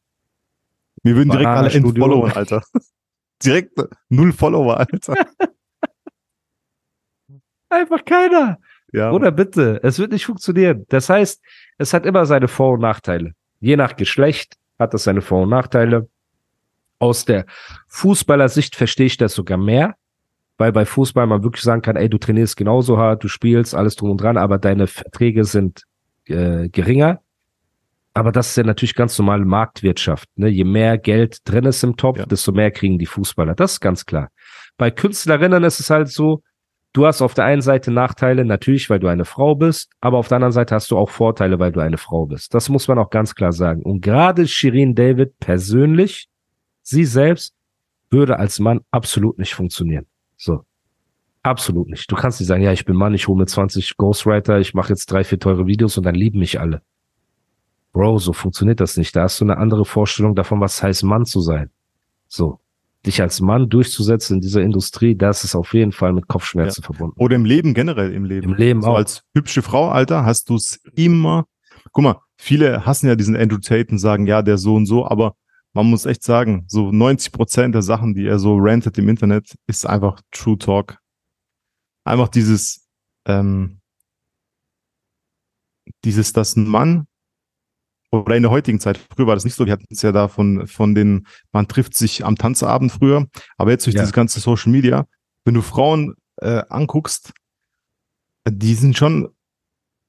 Wir 1.04 1.14
würden 1.14 1.30
direkt 1.30 1.46
alle 1.48 1.70
entfollowen, 1.70 2.32
Alter. 2.32 2.62
direkt 3.44 3.78
null 4.08 4.32
Follower, 4.32 4.78
Alter. 4.78 5.14
Einfach 7.68 8.04
keiner. 8.04 8.58
Ja. 8.92 9.12
Oder 9.12 9.30
bitte, 9.30 9.78
es 9.84 10.00
wird 10.00 10.10
nicht 10.10 10.26
funktionieren. 10.26 10.84
Das 10.88 11.08
heißt, 11.08 11.40
es 11.76 11.94
hat 11.94 12.04
immer 12.04 12.26
seine 12.26 12.48
Vor- 12.48 12.72
und 12.72 12.80
Nachteile. 12.80 13.34
Je 13.60 13.76
nach 13.76 13.94
Geschlecht 13.94 14.56
hat 14.78 14.92
es 14.94 15.04
seine 15.04 15.20
Vor- 15.20 15.42
und 15.42 15.50
Nachteile. 15.50 16.08
Aus 16.98 17.24
der 17.24 17.46
Fußballersicht 17.86 18.74
verstehe 18.74 19.06
ich 19.06 19.18
das 19.18 19.34
sogar 19.34 19.58
mehr, 19.58 19.94
weil 20.58 20.72
bei 20.72 20.84
Fußball 20.84 21.26
man 21.26 21.42
wirklich 21.42 21.62
sagen 21.62 21.82
kann, 21.82 21.96
ey, 21.96 22.08
du 22.10 22.18
trainierst 22.18 22.56
genauso 22.56 22.98
hart, 22.98 23.24
du 23.24 23.28
spielst 23.28 23.74
alles 23.74 23.96
drum 23.96 24.10
und 24.10 24.20
dran, 24.20 24.36
aber 24.36 24.58
deine 24.58 24.86
Verträge 24.88 25.44
sind 25.44 25.84
äh, 26.26 26.68
geringer. 26.68 27.20
Aber 28.12 28.32
das 28.32 28.48
ist 28.50 28.56
ja 28.56 28.64
natürlich 28.64 28.96
ganz 28.96 29.16
normale 29.18 29.44
Marktwirtschaft. 29.44 30.28
Ne? 30.34 30.48
Je 30.48 30.64
mehr 30.64 30.98
Geld 30.98 31.38
drin 31.44 31.64
ist 31.64 31.84
im 31.84 31.96
Topf, 31.96 32.18
Ja. 32.18 32.26
desto 32.26 32.50
mehr 32.50 32.72
kriegen 32.72 32.98
die 32.98 33.06
Fußballer. 33.06 33.54
Das 33.54 33.74
ist 33.74 33.80
ganz 33.80 34.04
klar. 34.04 34.30
Bei 34.76 34.90
Künstlerinnen 34.90 35.62
ist 35.62 35.78
es 35.78 35.88
halt 35.90 36.08
so, 36.08 36.42
du 36.92 37.06
hast 37.06 37.22
auf 37.22 37.34
der 37.34 37.44
einen 37.44 37.62
Seite 37.62 37.92
Nachteile, 37.92 38.44
natürlich, 38.44 38.90
weil 38.90 38.98
du 38.98 39.06
eine 39.06 39.24
Frau 39.24 39.54
bist, 39.54 39.92
aber 40.00 40.18
auf 40.18 40.26
der 40.26 40.36
anderen 40.36 40.52
Seite 40.52 40.74
hast 40.74 40.90
du 40.90 40.96
auch 40.96 41.10
Vorteile, 41.10 41.60
weil 41.60 41.70
du 41.70 41.78
eine 41.78 41.98
Frau 41.98 42.26
bist. 42.26 42.52
Das 42.54 42.68
muss 42.68 42.88
man 42.88 42.98
auch 42.98 43.10
ganz 43.10 43.36
klar 43.36 43.52
sagen. 43.52 43.82
Und 43.82 44.00
gerade 44.00 44.48
Shirin 44.48 44.96
David 44.96 45.38
persönlich, 45.38 46.28
sie 46.82 47.04
selbst, 47.04 47.54
würde 48.10 48.38
als 48.40 48.58
Mann 48.58 48.80
absolut 48.90 49.38
nicht 49.38 49.54
funktionieren. 49.54 50.06
So. 50.38 50.64
Absolut 51.42 51.88
nicht. 51.88 52.10
Du 52.10 52.16
kannst 52.16 52.40
nicht 52.40 52.48
sagen, 52.48 52.62
ja, 52.62 52.72
ich 52.72 52.84
bin 52.84 52.96
Mann, 52.96 53.14
ich 53.14 53.28
hole 53.28 53.38
mir 53.38 53.46
20 53.46 53.96
Ghostwriter, 53.96 54.58
ich 54.58 54.74
mache 54.74 54.90
jetzt 54.90 55.10
drei, 55.10 55.24
vier 55.24 55.38
teure 55.38 55.66
Videos 55.66 55.96
und 55.96 56.04
dann 56.04 56.14
lieben 56.14 56.38
mich 56.38 56.60
alle. 56.60 56.82
Bro, 57.92 58.18
so 58.18 58.32
funktioniert 58.32 58.80
das 58.80 58.96
nicht. 58.96 59.14
Da 59.16 59.22
hast 59.22 59.40
du 59.40 59.44
eine 59.44 59.56
andere 59.56 59.84
Vorstellung 59.84 60.34
davon, 60.34 60.60
was 60.60 60.82
heißt, 60.82 61.04
Mann 61.04 61.26
zu 61.26 61.40
sein. 61.40 61.70
So. 62.28 62.60
Dich 63.06 63.22
als 63.22 63.40
Mann 63.40 63.68
durchzusetzen 63.68 64.36
in 64.36 64.40
dieser 64.40 64.60
Industrie, 64.60 65.14
das 65.14 65.44
ist 65.44 65.54
auf 65.54 65.72
jeden 65.72 65.92
Fall 65.92 66.12
mit 66.12 66.26
Kopfschmerzen 66.26 66.82
verbunden. 66.82 67.14
Oder 67.16 67.36
im 67.36 67.44
Leben 67.44 67.72
generell 67.72 68.12
im 68.12 68.24
Leben. 68.24 68.50
Im 68.50 68.54
Leben 68.54 68.82
so 68.82 68.88
auch. 68.88 68.96
als 68.96 69.22
hübsche 69.34 69.62
Frau, 69.62 69.88
Alter, 69.88 70.24
hast 70.24 70.50
du 70.50 70.56
es 70.56 70.80
immer. 70.96 71.46
Guck 71.92 72.04
mal, 72.04 72.16
viele 72.36 72.84
hassen 72.84 73.06
ja 73.06 73.14
diesen 73.14 73.36
Andrew 73.36 73.58
Tate 73.58 73.92
und 73.92 73.98
sagen, 73.98 74.26
ja, 74.26 74.42
der 74.42 74.58
so 74.58 74.74
und 74.74 74.86
so, 74.86 75.06
aber 75.06 75.36
man 75.74 75.86
muss 75.86 76.06
echt 76.06 76.22
sagen, 76.22 76.64
so 76.68 76.90
90 76.92 77.32
Prozent 77.32 77.74
der 77.74 77.82
Sachen, 77.82 78.14
die 78.14 78.26
er 78.26 78.38
so 78.38 78.56
rantet 78.58 78.98
im 78.98 79.08
Internet, 79.08 79.54
ist 79.66 79.86
einfach 79.86 80.20
True 80.32 80.58
Talk. 80.58 80.98
Einfach 82.04 82.28
dieses, 82.28 82.88
ähm, 83.26 83.80
dieses, 86.04 86.32
dass 86.32 86.56
ein 86.56 86.66
Mann 86.66 87.06
oder 88.10 88.36
in 88.36 88.42
der 88.42 88.50
heutigen 88.50 88.80
Zeit, 88.80 88.98
früher 89.14 89.26
war 89.26 89.34
das 89.36 89.44
nicht 89.44 89.54
so, 89.54 89.66
wir 89.66 89.72
hatten 89.72 89.86
es 89.90 90.02
ja 90.02 90.12
da 90.12 90.28
von, 90.28 90.66
von 90.66 90.94
den, 90.94 91.26
man 91.52 91.68
trifft 91.68 91.94
sich 91.94 92.24
am 92.24 92.36
Tanzabend 92.36 92.90
früher, 92.92 93.26
aber 93.58 93.70
jetzt 93.70 93.86
durch 93.86 93.94
Ja. 93.94 94.02
dieses 94.02 94.14
ganze 94.14 94.40
Social 94.40 94.72
Media, 94.72 95.06
wenn 95.44 95.54
du 95.54 95.62
Frauen 95.62 96.14
äh, 96.36 96.62
anguckst, 96.68 97.32
die 98.48 98.74
sind 98.74 98.96
schon 98.96 99.28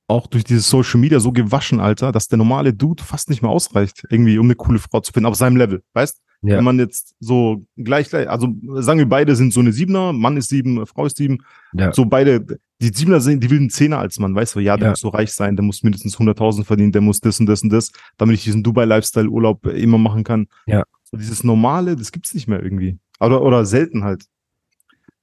auch 0.09 0.27
durch 0.27 0.43
dieses 0.43 0.69
Social 0.69 0.99
Media 0.99 1.19
so 1.19 1.31
gewaschen, 1.31 1.79
Alter, 1.79 2.11
dass 2.11 2.27
der 2.27 2.37
normale 2.37 2.73
Dude 2.73 3.03
fast 3.03 3.29
nicht 3.29 3.41
mehr 3.41 3.51
ausreicht, 3.51 4.05
irgendwie, 4.09 4.37
um 4.39 4.47
eine 4.47 4.55
coole 4.55 4.79
Frau 4.79 4.99
zu 5.01 5.11
finden, 5.11 5.27
auf 5.27 5.35
seinem 5.35 5.55
Level, 5.57 5.83
weißt? 5.93 6.19
Ja. 6.41 6.57
Wenn 6.57 6.63
man 6.63 6.79
jetzt 6.79 7.15
so 7.19 7.65
gleich, 7.75 8.09
gleich, 8.09 8.29
also 8.29 8.47
sagen 8.75 8.97
wir 8.99 9.09
beide 9.09 9.35
sind 9.35 9.53
so 9.53 9.59
eine 9.59 9.73
Siebener, 9.73 10.13
Mann 10.13 10.37
ist 10.37 10.49
sieben, 10.49 10.85
Frau 10.85 11.05
ist 11.05 11.17
sieben, 11.17 11.39
Ja. 11.73 11.91
so 11.91 12.05
beide, 12.05 12.59
die 12.81 12.87
Siebener 12.93 13.19
sind, 13.19 13.43
die 13.43 13.49
wilden 13.49 13.69
Zehner 13.69 13.99
als 13.99 14.17
Mann, 14.19 14.33
weißt 14.33 14.55
du, 14.55 14.61
ja, 14.61 14.77
der 14.77 14.85
Ja. 14.87 14.91
muss 14.91 15.01
so 15.01 15.09
reich 15.09 15.33
sein, 15.33 15.55
der 15.57 15.65
muss 15.65 15.83
mindestens 15.83 16.17
100.000 16.17 16.63
verdienen, 16.65 16.93
der 16.93 17.01
muss 17.01 17.19
das 17.19 17.39
und 17.39 17.45
das 17.45 17.61
und 17.61 17.69
das, 17.69 17.91
damit 18.17 18.35
ich 18.35 18.43
diesen 18.45 18.63
Dubai-Lifestyle-Urlaub 18.63 19.65
immer 19.67 19.97
machen 19.97 20.23
kann. 20.23 20.47
Ja. 20.65 20.83
So 21.03 21.17
dieses 21.17 21.43
Normale, 21.43 21.95
das 21.97 22.11
gibt's 22.11 22.33
nicht 22.33 22.47
mehr 22.47 22.63
irgendwie. 22.63 22.97
Oder, 23.19 23.41
oder 23.41 23.65
selten 23.65 24.03
halt. 24.05 24.25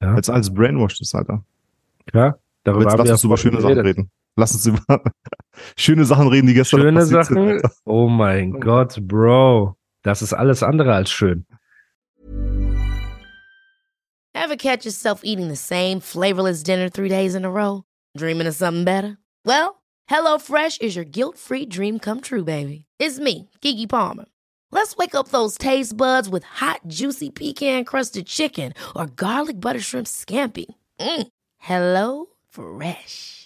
Ja. 0.03 0.15
Als 0.15 0.29
alles 0.29 0.53
brainwashed 0.53 1.01
ist, 1.01 1.15
Alter. 1.15 1.43
Aber 2.13 2.39
darüber 2.63 2.83
jetzt 2.83 2.93
haben 2.93 2.99
lass 2.99 3.09
wir 3.09 3.13
uns 3.15 3.25
über 3.25 3.37
schöne 3.39 3.61
Sachen 3.61 3.79
reden. 3.79 4.11
Lass 4.37 4.53
uns 4.53 4.67
über 4.67 4.83
schöne 5.77 6.05
Sachen 6.05 6.29
reden, 6.29 6.47
die 6.47 6.55
gestern 6.55 6.81
Schöne 6.81 7.01
passiert 7.01 7.27
Sachen. 7.27 7.59
Sind. 7.59 7.63
Oh 7.87 8.09
mein 8.09 8.61
Gott, 8.61 8.99
Bro. 9.01 9.77
Das 10.03 10.21
ist 10.23 10.35
alles 10.35 10.63
andere 10.63 10.95
als 10.95 11.11
schön. 11.11 11.47
Ever 14.35 14.57
catch 14.57 14.85
yourself 14.85 15.23
eating 15.25 15.49
the 15.49 15.57
same 15.57 16.01
flavorless 16.01 16.63
dinner 16.63 16.91
three 16.91 17.09
days 17.09 17.35
in 17.35 17.45
a 17.45 17.51
row? 17.51 17.85
Dreaming 18.17 18.47
of 18.47 18.55
something 18.55 18.85
better? 18.85 19.17
Well, 19.45 19.83
HelloFresh 20.11 20.83
is 20.83 20.95
your 20.95 21.07
guilt-free 21.07 21.67
dream 21.67 21.99
come 21.99 22.21
true, 22.21 22.45
baby. 22.45 22.85
It's 23.01 23.19
me, 23.19 23.49
Kiki 23.61 23.87
Palmer. 23.87 24.27
Let's 24.71 24.97
wake 24.97 25.15
up 25.15 25.29
those 25.29 25.57
taste 25.57 25.97
buds 25.97 26.29
with 26.29 26.45
hot, 26.45 26.81
juicy 26.87 27.31
pecan-crusted 27.31 28.27
chicken 28.27 28.75
or 28.95 29.07
garlic 29.07 29.61
butter 29.61 29.81
shrimp 29.81 30.07
scampi. 30.07 30.67
Mm. 31.01 31.29
Hello 31.59 32.27
Fresh. 32.51 33.46